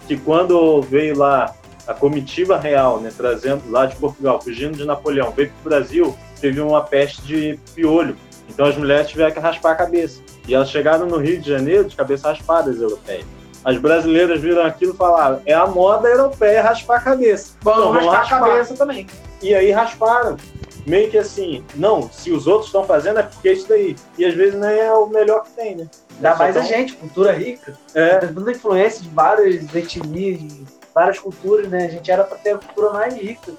[0.07, 1.55] Que quando veio lá
[1.87, 6.17] a comitiva real, né, trazendo lá de Portugal, fugindo de Napoleão, veio para o Brasil,
[6.41, 8.17] teve uma peste de piolho.
[8.49, 10.23] Então as mulheres tiveram que raspar a cabeça.
[10.47, 13.27] E elas chegaram no Rio de Janeiro de cabeça raspada, as europeias.
[13.69, 17.53] As brasileiras viram aquilo e falaram: é a moda europeia raspar a cabeça.
[17.61, 19.07] vamos Então, raspar a cabeça também.
[19.43, 20.39] E aí rasparam.
[20.87, 23.95] Meio que assim, não, se os outros estão fazendo é porque é isso daí.
[24.17, 25.87] E às vezes nem é o melhor que tem, né?
[26.17, 27.75] Ainda mais a Então, gente, cultura rica.
[27.95, 30.65] É, muita influência de várias etnias, de
[30.95, 31.85] várias culturas, né?
[31.85, 33.53] A gente era para ter a cultura mais rica.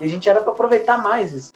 [0.00, 1.52] E a gente era para aproveitar mais isso.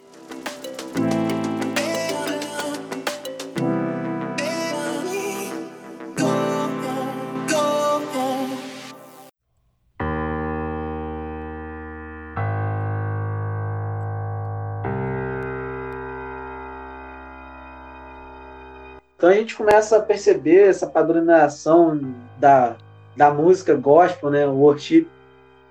[19.20, 22.00] Então a gente começa a perceber essa padronização
[22.38, 22.74] da,
[23.14, 24.46] da música gospel, né?
[24.46, 25.06] O worship.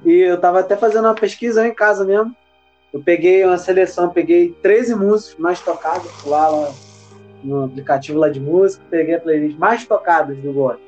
[0.05, 2.31] E eu tava até fazendo uma pesquisa em casa mesmo.
[2.93, 6.71] Eu peguei uma seleção, peguei 13 músicos mais tocados lá, lá
[7.43, 10.85] no aplicativo lá de música, peguei a playlist mais tocadas do gospel.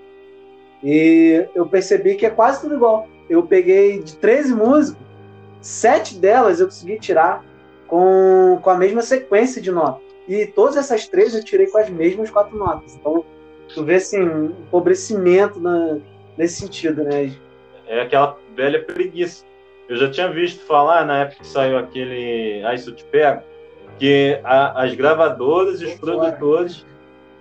[0.84, 3.08] E eu percebi que é quase tudo igual.
[3.28, 5.04] Eu peguei de 13 músicos,
[5.62, 7.44] sete delas eu consegui tirar
[7.88, 10.11] com, com a mesma sequência de notas.
[10.32, 12.96] E todas essas três eu tirei com as mesmas quatro notas.
[12.96, 13.26] Então,
[13.74, 15.98] tu vê assim, um empobrecimento na,
[16.38, 17.34] nesse sentido, né?
[17.88, 19.44] é aquela velha preguiça.
[19.90, 23.44] Eu já tinha visto falar na época que saiu aquele Ah, Isso Te Pega,
[24.00, 26.86] que a- as gravadoras e os produtores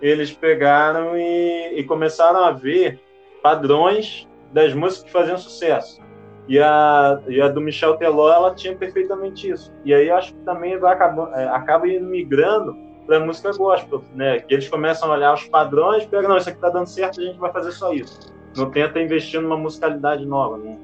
[0.03, 2.99] eles pegaram e, e começaram a ver
[3.41, 6.01] padrões das músicas que faziam sucesso.
[6.49, 9.73] E a, e a do Michel Teló, ela tinha perfeitamente isso.
[9.85, 12.77] E aí acho que também vai acaba, é, acaba migrando
[13.07, 14.41] para música gospel, né?
[14.41, 17.25] Que eles começam a olhar os padrões, pegam, não, isso aqui tá dando certo, a
[17.25, 18.33] gente vai fazer só isso.
[18.57, 20.77] Não tenta investir numa musicalidade nova, né?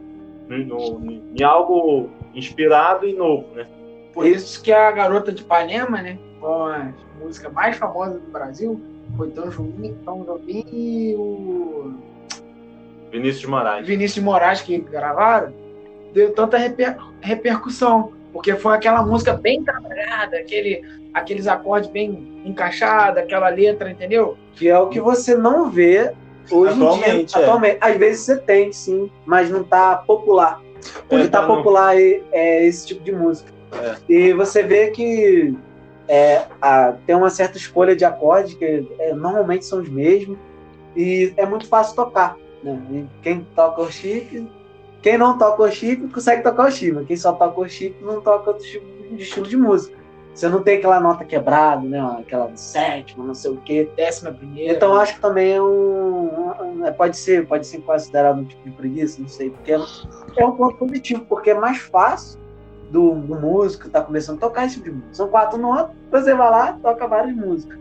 [0.48, 1.02] no,
[1.36, 3.66] em algo inspirado e novo, né?
[4.12, 6.18] Por isso que a Garota de Ipanema, né?
[6.40, 8.80] Com a música mais famosa do Brasil,
[9.16, 11.94] foi Tom Jobim, Tom Jobim e o
[13.10, 13.86] Vinícius de Moraes.
[13.86, 15.52] Vinícius de Moraes que gravaram,
[16.12, 18.12] deu tanta reper- repercussão.
[18.32, 20.82] Porque foi aquela música bem trabalhada, aquele,
[21.14, 24.36] aqueles acordes bem encaixados, aquela letra, entendeu?
[24.54, 26.12] Que é o que você não vê
[26.50, 27.40] hoje em Atualmente, dia.
[27.40, 27.44] é.
[27.44, 27.78] Atualmente.
[27.80, 30.60] Às vezes você tem, sim, mas não tá popular.
[31.10, 33.50] O É, que tá tá no- popular é, é esse tipo de música.
[34.08, 35.56] E você vê que
[36.06, 40.36] é, a- tem uma certa escolha de acorde, que é, normalmente são os mesmos,
[40.94, 42.36] e é muito fácil tocar.
[42.74, 43.06] Né?
[43.18, 44.48] E quem toca o chip,
[45.02, 46.92] quem não toca o chip, consegue tocar o chip.
[46.92, 49.96] mas Quem só toca o chip não toca outro tipo de estilo de música.
[50.34, 51.98] Você não tem aquela nota quebrada, né?
[52.20, 53.88] aquela sétima, não sei o quê.
[53.96, 54.74] Décima primeira.
[54.74, 56.26] Então acho que também é um,
[56.60, 59.86] um- pode ser pode ser considerado um tipo de preguiça, não sei, porque é um-
[60.36, 62.38] é um ponto positivo, porque é mais fácil
[62.90, 65.14] do, do músico estar começando a tocar esse tipo de música.
[65.14, 67.78] São quatro notas, você vai lá toca várias músicas,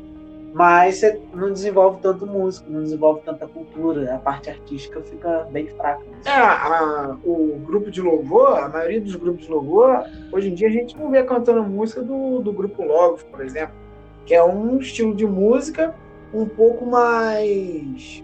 [0.58, 5.68] mas você não desenvolve tanto músico, não desenvolve tanta cultura, a parte artística fica bem
[5.68, 6.02] fraca.
[6.26, 10.70] É, a- o grupo de louvor, a maioria dos grupos de louvor, hoje em dia
[10.70, 13.76] a gente não vê cantando música do, do grupo Logos, por exemplo,
[14.26, 15.94] que é um estilo de música
[16.34, 18.24] um pouco mais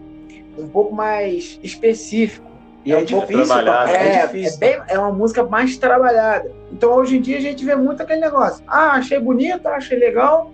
[0.57, 2.49] um pouco mais específico.
[2.85, 4.59] E É é, difícil, É, é é, difícil.
[4.59, 6.49] bem- é uma música mais trabalhada.
[6.71, 8.63] Então hoje em dia a gente vê muito aquele negócio.
[8.67, 10.51] Ah, achei bonita, achei legal,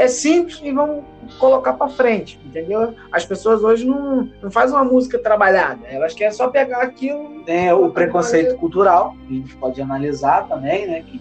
[0.00, 1.04] é simples e vamos
[1.38, 2.94] colocar para frente, entendeu?
[3.12, 7.70] As pessoas hoje não, não fazem uma música trabalhada, elas querem só pegar aquilo tem
[7.72, 11.02] o preconceito cultural, que a gente pode analisar também, né?
[11.02, 11.20] Que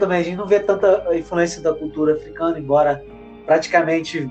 [0.00, 3.04] também a gente não vê tanta influência da cultura africana, embora
[3.44, 4.30] praticamente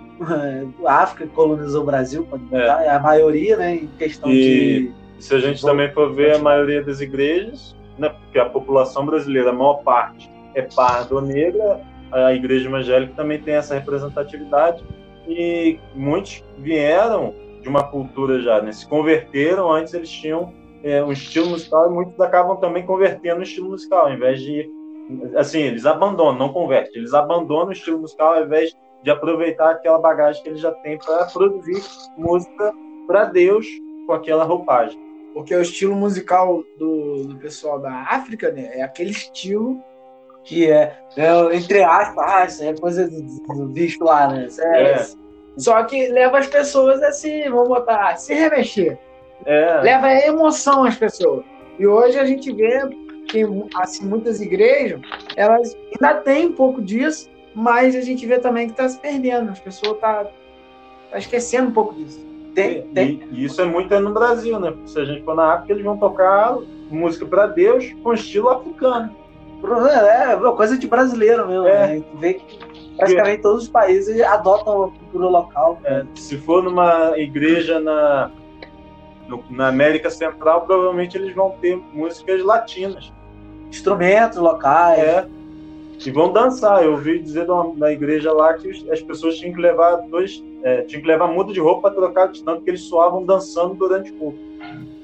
[0.85, 2.89] a África colonizou o Brasil, pode botar, é.
[2.89, 3.75] a maioria, né?
[3.75, 4.93] Em questão E- de.
[5.19, 9.05] E se a gente também for ver a maioria das igrejas, né, porque a população
[9.05, 11.79] brasileira, a maior parte, é parda ou negra,
[12.11, 14.83] a igreja evangélica também tem essa representatividade
[15.27, 20.53] e muitos vieram de uma cultura já, né, se converteram, antes eles tinham
[20.83, 24.69] é, um estilo musical e muitos acabam também convertendo o estilo musical, ao invés de
[25.35, 29.99] Assim, eles abandonam, não convertem, eles abandonam o estilo musical ao invés de aproveitar aquela
[29.99, 31.81] bagagem que eles já têm para produzir
[32.17, 32.73] música
[33.07, 33.65] para Deus
[34.05, 34.99] com aquela roupagem.
[35.33, 39.81] Porque o estilo musical do, do pessoal da África, né, é aquele estilo
[40.43, 43.21] que é, é entre aspas, ah, isso é coisa do,
[43.55, 44.47] do bicho lá, né?
[44.59, 45.05] É, É.
[45.57, 48.97] Só que leva as pessoas a se, vamos botar, a se remexer.
[49.45, 51.43] É, Leva emoção às pessoas.
[51.77, 52.81] E hoje a gente vê
[53.27, 53.43] que
[53.75, 55.01] assim, muitas igrejas,
[55.35, 59.51] elas ainda têm um pouco disso, mas a gente vê também que está se perdendo.
[59.51, 60.25] As pessoas estão tá,
[61.11, 62.19] tá esquecendo um pouco disso.
[62.53, 64.73] tem, tem, E, e isso é muito no Brasil, né?
[64.85, 66.57] Se a gente for na África, eles vão tocar
[66.89, 69.15] música para Deus com estilo africano.
[69.63, 71.87] É, é coisa de brasileiro mesmo, É.
[71.95, 72.03] né?
[72.11, 72.59] Tu vê que
[72.97, 75.79] praticamente todos os países adotam a cultura local.
[75.83, 78.31] É, se for numa igreja na,
[79.27, 83.11] no- na América Central, provavelmente eles vão ter músicas latinas.
[83.69, 84.99] Instrumentos locais.
[84.99, 85.27] É.
[86.03, 86.83] E vão dançar.
[86.83, 90.43] Eu ouvi dizer uma- da igreja lá que as pessoas tinham que levar dois.
[90.63, 93.73] É, tinham que levar muda de roupa para trocar de tanto que eles suavam dançando
[93.75, 94.39] durante o culto.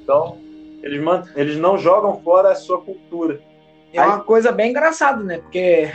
[0.03, 0.37] Então,
[0.83, 1.01] eles,
[1.35, 3.39] eles não jogam fora a sua cultura.
[3.97, 5.37] É uma coisa bem engraçada, né?
[5.39, 5.89] Porque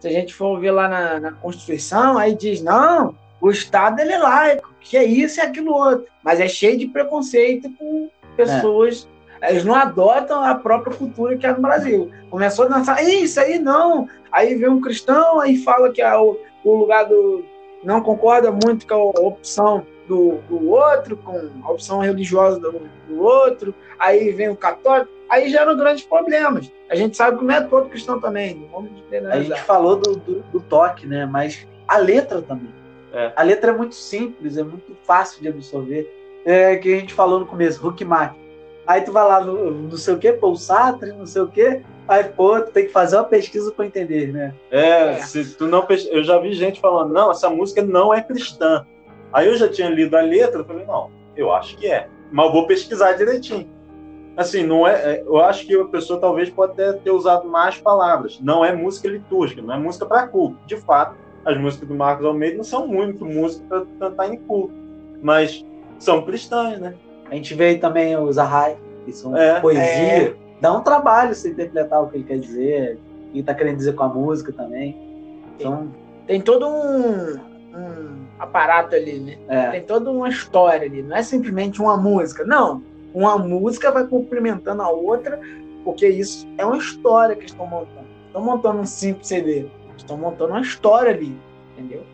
[0.00, 4.12] se a gente for ver lá na, na Constituição, aí diz, não, o Estado ele
[4.12, 6.06] é laico, que é isso e aquilo outro.
[6.22, 9.08] Mas é cheio de preconceito com pessoas.
[9.42, 12.10] Eles não adotam a própria cultura que é no Brasil.
[12.30, 14.08] Começou a dançar, "Ih, isso aí não.
[14.32, 17.44] Aí vem um cristão, aí fala que é o, o lugar do.
[17.82, 23.22] não concorda muito com a opção do, do outro, com a opção religiosa do, do
[23.22, 23.74] outro.
[23.98, 26.70] Aí vem o católico, aí geram grandes problemas.
[26.90, 28.54] A gente sabe que não é todo cristão também.
[28.54, 29.64] Não vamos A gente generalizar.
[29.64, 31.26] falou do, do, do toque, né?
[31.26, 32.72] Mas a letra também.
[33.12, 33.32] É.
[33.36, 36.10] A letra é muito simples, é muito fácil de absorver.
[36.44, 38.34] É que a gente falou no começo, Huckmark.
[38.86, 41.80] Aí tu vai lá no não sei o que, Paul Sartre, não sei o que.
[42.06, 44.52] Aí, pô, tu tem que fazer uma pesquisa para entender, né?
[44.70, 45.16] É, É.
[45.22, 48.84] se tu não pes- eu já vi gente falando, não, essa música não é cristã.
[49.32, 52.44] Aí eu já tinha lido a letra, eu falei, não, eu acho que é, mas
[52.46, 53.70] eu vou pesquisar direitinho.
[54.36, 57.78] Assim, não é, é, eu acho que a pessoa talvez pode até ter usado mais
[57.78, 58.40] palavras.
[58.42, 60.58] Não é música litúrgica, não é música para culto.
[60.66, 61.14] De fato,
[61.44, 64.74] as músicas do Marcos Almeida não são muito música para cantar em culto,
[65.22, 65.64] mas
[65.98, 66.94] são cristãs, né?
[67.30, 69.60] A gente vê aí também os Arrai, que são É.
[69.60, 70.36] poesia.
[70.60, 73.76] Dá um trabalho você interpretar o que ele quer dizer, o que ele tá querendo
[73.76, 74.96] dizer com a música também.
[75.56, 75.88] Então,
[76.26, 77.34] Tem todo um,
[77.76, 79.36] um aparato ali, né?
[79.46, 81.02] é, Tem toda uma história ali.
[81.02, 82.44] Não é simplesmente uma música.
[82.44, 82.82] Não.
[83.14, 85.40] Uma música vai complementando a outra,
[85.84, 88.06] porque isso é uma história que estão montando.
[88.26, 89.66] Estão montando um simples CD.
[89.96, 91.38] Estão montando uma história ali.
[91.72, 92.04] Entendeu?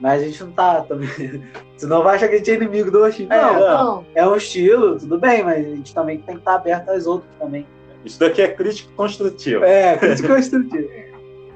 [0.00, 1.08] mas a gente não tá também.
[1.76, 3.26] Senão vai achar que a gente é inimigo do Oxi.
[3.30, 4.06] É, Não, não.
[4.14, 7.30] é um estilo, tudo bem, mas a gente também tem que estar aberto às outras
[7.38, 7.66] também.
[8.04, 9.66] Isso daqui é crítica construtiva.
[9.66, 10.88] É, crítica construtiva.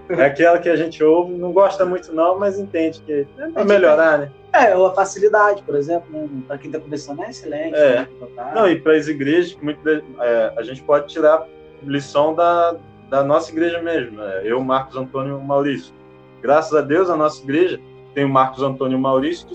[0.09, 3.64] É aquela que a gente ouve, não gosta muito não, mas entende que é pra
[3.64, 4.30] melhorar, né?
[4.53, 6.28] É, ou a facilidade, por exemplo, né?
[6.46, 7.74] Pra quem tá começando é excelente.
[7.74, 8.00] É.
[8.00, 8.09] né.
[8.55, 11.46] Não, e para as igrejas, muito de- é, a gente pode tirar
[11.82, 12.76] lição da,
[13.09, 14.18] da nossa igreja mesmo.
[14.18, 14.42] Né?
[14.44, 15.94] Eu, Marcos Antônio Maurício.
[16.42, 17.80] Graças a Deus, a nossa igreja
[18.14, 19.46] tem o Marcos Antônio Maurício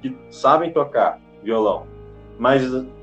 [0.00, 1.86] que, que sabem tocar violão.
[2.38, 2.62] Mas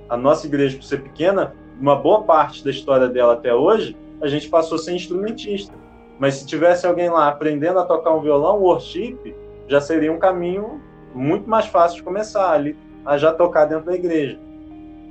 [0.09, 4.27] a nossa igreja, por ser pequena, uma boa parte da história dela até hoje, a
[4.27, 5.73] gente passou a ser instrumentista.
[6.19, 9.35] Mas se tivesse alguém lá aprendendo a tocar um violão, worship
[9.67, 10.81] já seria um caminho
[11.13, 14.39] muito mais fácil de começar ali a já tocar dentro da igreja.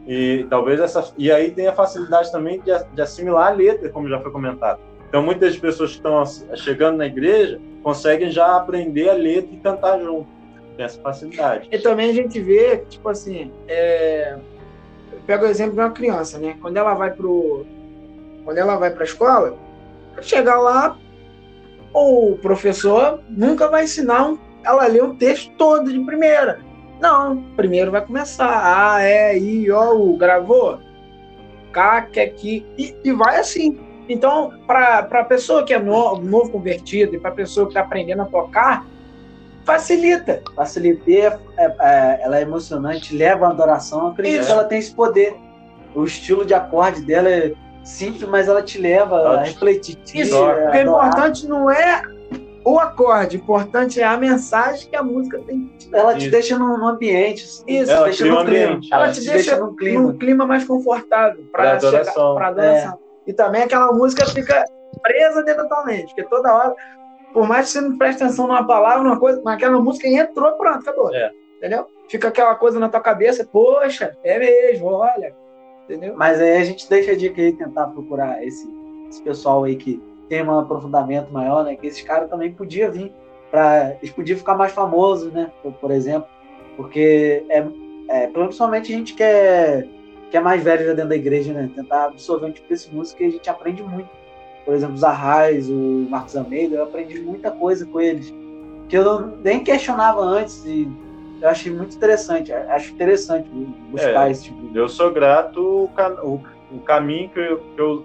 [0.06, 1.12] E talvez essa.
[1.18, 4.80] E aí tem a facilidade também de, de assimilar a letra, como já foi comentado.
[5.08, 6.22] Então muitas pessoas que estão
[6.56, 10.28] chegando na igreja conseguem já aprender a letra e cantar junto.
[10.76, 11.68] Tem essa facilidade.
[11.72, 14.36] E também a gente vê, tipo assim, é...
[15.12, 16.56] eu pego o exemplo de uma criança, né?
[16.60, 17.64] Quando ela vai pro.
[18.44, 19.56] Quando ela vai pra escola,
[20.22, 20.96] chegar lá,
[21.92, 26.60] o professor nunca vai ensinar um- ela a ler um texto todo de primeira.
[27.00, 28.60] Não, primeiro vai começar.
[28.94, 30.78] Ah, é, I, O, U, gravou?
[31.72, 32.66] K, que aqui.
[32.78, 33.78] E, e vai assim.
[34.08, 37.80] Então, para a pessoa que é no- novo convertido e para a pessoa que está
[37.82, 38.86] aprendendo a tocar,
[39.64, 40.42] facilita.
[40.54, 44.00] Facilita, é- é- é- ela é emocionante, leva a adoração.
[44.04, 44.46] Eu acredito Isso.
[44.46, 45.36] que ela tem esse poder.
[45.94, 47.52] O estilo de acorde dela é
[47.86, 49.98] simples, mas ela te leva Ela a refletir.
[50.14, 52.02] Isso, a porque o importante não é
[52.64, 55.72] o acorde, o importante é a mensagem que a música tem.
[55.92, 56.30] Ela te Isso.
[56.32, 57.44] deixa num, num ambiente.
[57.66, 58.64] Isso, ela deixa cria no um clima.
[58.66, 58.88] ambiente.
[58.92, 59.10] Ela é.
[59.12, 60.00] te te deixa deixa num clima.
[60.02, 62.34] num clima mais confortável Pra para chegar adoração.
[62.34, 62.98] para adoração.
[63.26, 64.64] E também aquela música fica
[65.02, 66.74] presa dentro da tua mente, porque toda hora,
[67.32, 70.52] por mais que você não preste atenção numa palavra, numa coisa, mas aquela música entrou,
[70.54, 71.14] pronto, acabou.
[71.14, 71.30] É.
[71.58, 71.86] Entendeu?
[72.08, 75.34] Fica aquela coisa na tua cabeça, poxa, é mesmo, olha.
[75.86, 76.14] Entendeu?
[76.16, 78.68] Mas aí a gente deixa a dica aí tentar procurar esse,
[79.08, 81.76] esse pessoal aí que tem um aprofundamento maior, né?
[81.76, 83.12] Que esses caras também podiam vir
[83.50, 85.50] para eles podiam ficar mais famosos, né?
[85.62, 86.28] Por, por exemplo,
[86.76, 87.64] porque é,
[88.08, 89.86] é, principalmente a gente que é,
[90.28, 91.70] que é mais velho já dentro da igreja, né?
[91.72, 94.10] Tentar absorver um tipo desse música que a gente aprende muito.
[94.64, 98.34] Por exemplo, os Arrais, o Marcos Almeida, eu aprendi muita coisa com eles
[98.88, 100.88] que eu nem questionava antes e
[101.40, 102.52] eu achei muito interessante.
[102.52, 103.48] Acho interessante
[103.90, 104.78] buscar é, esse tipo de...
[104.78, 105.90] Eu sou grato o,
[106.22, 108.04] o, o caminho que, eu, que, eu,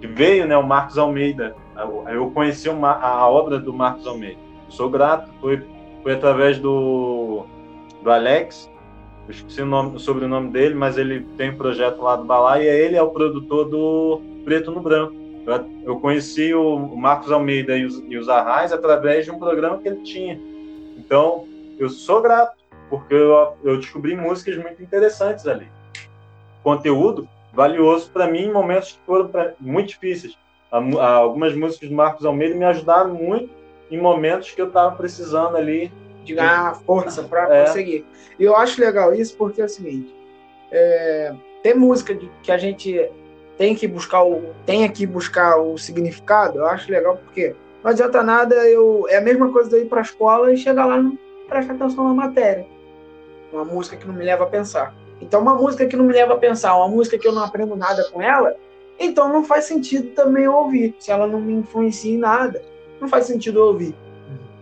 [0.00, 1.54] que, veio, né, o Marcos Almeida.
[2.08, 4.38] Eu conheci uma, a obra do Marcos Almeida.
[4.68, 5.62] Sou grato, foi,
[6.02, 7.44] foi através do,
[8.02, 8.70] do Alex,
[9.26, 12.60] eu esqueci o, nome, o sobrenome dele, mas ele tem um projeto lá do Balá
[12.60, 15.14] e ele é o produtor do Preto no Branco.
[15.46, 19.38] Eu, eu conheci o, o Marcos Almeida e os, e os Arrais através de um
[19.38, 20.40] programa que ele tinha.
[20.96, 21.46] Então,
[21.84, 22.56] eu sou grato,
[22.88, 25.66] porque eu, eu descobri músicas muito interessantes ali.
[26.62, 30.36] Conteúdo valioso para mim em momentos que foram pra, muito difíceis.
[30.70, 33.50] algumas músicas do Marcos Almeida me ajudaram muito
[33.90, 35.92] em momentos que eu estava precisando ali
[36.24, 37.66] de ganhar força para é.
[37.66, 38.06] conseguir.
[38.38, 40.14] E eu acho legal isso porque é o seguinte:
[40.70, 43.10] é, tem música de, que a gente
[43.58, 46.58] tem que buscar o tem que buscar o significado.
[46.58, 49.88] Eu acho legal porque não adianta nada eu é a mesma coisa de eu ir
[49.88, 51.18] para a escola e chegar lá não
[51.52, 52.66] prestar atenção na matéria.
[53.52, 54.94] Uma música que não me leva a pensar.
[55.20, 57.76] Então, uma música que não me leva a pensar, uma música que eu não aprendo
[57.76, 58.56] nada com ela,
[58.98, 60.94] então não faz sentido também ouvir.
[60.98, 62.62] Se ela não me influencia em nada,
[63.00, 63.94] não faz sentido ouvir.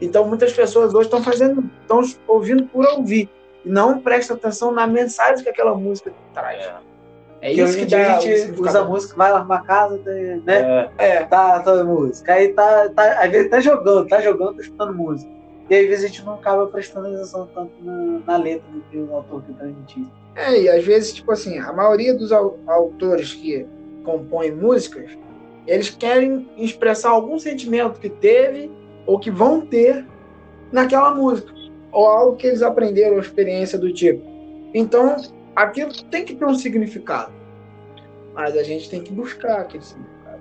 [0.01, 3.29] Então, muitas pessoas hoje estão fazendo, estão ouvindo por ouvir,
[3.65, 6.63] e não prestam atenção na mensagem que aquela música traz.
[6.63, 9.99] É, é isso que, que a gente usa a música, vai lá arrumar casa,
[10.45, 10.91] né?
[10.99, 11.07] É.
[11.07, 11.25] é.
[11.25, 12.33] Tá, tá música.
[12.33, 15.40] Aí tá, tá, às vezes tá jogando, tá jogando, tá escutando música.
[15.71, 18.99] E às vezes a gente não acaba prestando atenção tanto na, na letra do que
[18.99, 20.07] o autor que transmitiu.
[20.35, 23.65] É, e às vezes, tipo assim, a maioria dos autores que
[24.05, 25.17] compõem músicas,
[25.69, 28.69] eles querem expressar algum sentimento que teve
[29.07, 30.05] ou que vão ter
[30.73, 31.53] naquela música,
[31.93, 34.23] ou algo que eles aprenderam, ou experiência do tipo.
[34.75, 35.17] Então,
[35.55, 37.33] aquilo tem que ter um significado,
[38.35, 40.41] mas a gente tem que buscar aquele significado.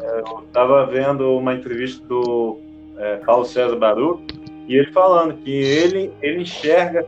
[0.00, 2.58] É, eu estava vendo uma entrevista do
[2.96, 4.22] é, Paulo César Baru
[4.66, 7.06] e ele falando que ele, ele enxerga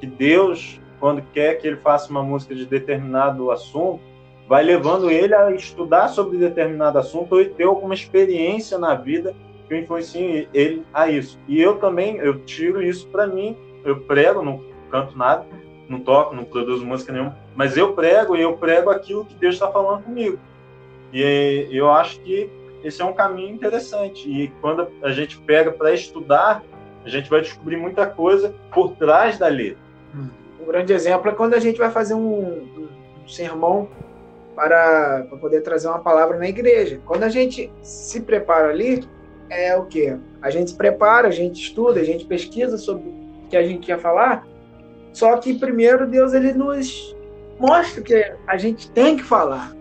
[0.00, 4.00] que Deus quando quer que ele faça uma música de determinado assunto,
[4.48, 9.34] vai levando ele a estudar sobre determinado assunto ou ter alguma experiência na vida
[9.68, 11.38] que influencie ele a isso.
[11.48, 15.44] E eu também, eu tiro isso para mim, eu prego, não canto nada,
[15.88, 19.54] não toco, não produzo música nenhuma, mas eu prego e eu prego aquilo que Deus
[19.54, 20.38] está falando comigo.
[21.12, 22.50] E eu acho que
[22.86, 24.28] esse é um caminho interessante.
[24.28, 26.62] E quando a gente pega para estudar,
[27.04, 29.78] a gente vai descobrir muita coisa por trás da letra.
[30.14, 32.88] Hum um grande exemplo é quando a gente vai fazer um,
[33.24, 33.88] um, sermão
[34.54, 37.00] para, para poder trazer uma palavra na igreja.
[37.06, 39.06] Quando a gente se prepara ali,
[39.48, 40.16] é o que?
[40.42, 43.86] A gente se prepara, a gente estuda, a gente pesquisa sobre o que a gente
[43.86, 44.46] quer falar.
[45.12, 47.16] Só que primeiro Deus ele nos
[47.60, 49.72] mostra que a gente tem que falar.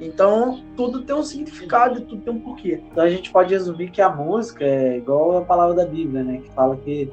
[0.00, 2.80] Então, tudo tem um significado, tudo tem um porquê.
[2.90, 6.40] Então, a gente pode resumir que a música é igual a palavra da Bíblia, né?
[6.42, 7.10] Que fala que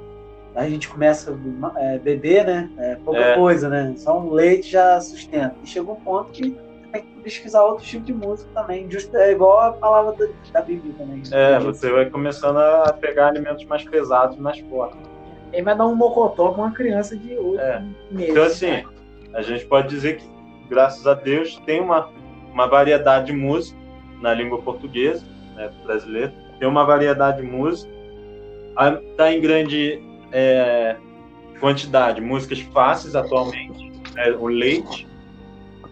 [0.55, 1.31] a gente começa
[1.75, 2.69] a é, beber, né?
[2.77, 3.35] É pouca é.
[3.35, 3.93] coisa, né?
[3.97, 5.55] Só um leite já sustenta.
[5.63, 6.57] E chega um ponto que
[6.91, 8.89] tem que pesquisar outro tipo de música também.
[8.89, 11.21] Justo, é igual a palavra da, da Bíblia também.
[11.31, 14.99] É, você vai começando a pegar alimentos mais pesados, mais fortes.
[15.53, 17.85] Ele vai dar um mocotó com uma criança de 8 é.
[18.11, 18.31] meses.
[18.31, 18.83] Então, assim, né?
[19.33, 20.25] a gente pode dizer que,
[20.69, 22.09] graças a Deus, tem uma,
[22.51, 23.79] uma variedade de música
[24.21, 25.25] na língua portuguesa,
[25.55, 26.33] né, brasileira.
[26.59, 27.91] Tem uma variedade de música.
[29.11, 30.95] Está em grande é,
[31.59, 35.07] quantidade, músicas fáceis atualmente, é, o leite,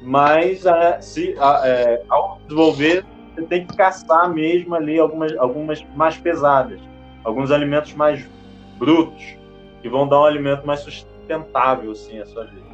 [0.01, 0.63] mas
[1.01, 3.05] se, é, ao desenvolver,
[3.35, 6.79] você tem que caçar mesmo ali algumas, algumas mais pesadas,
[7.23, 8.27] alguns alimentos mais
[8.77, 9.37] brutos,
[9.81, 12.69] que vão dar um alimento mais sustentável assim, à sua vida.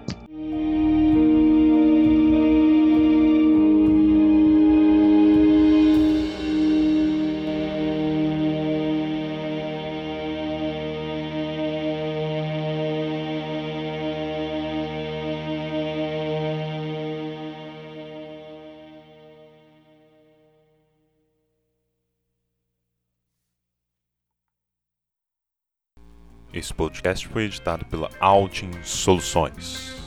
[26.56, 30.05] Esse podcast foi editado pela Altin Soluções.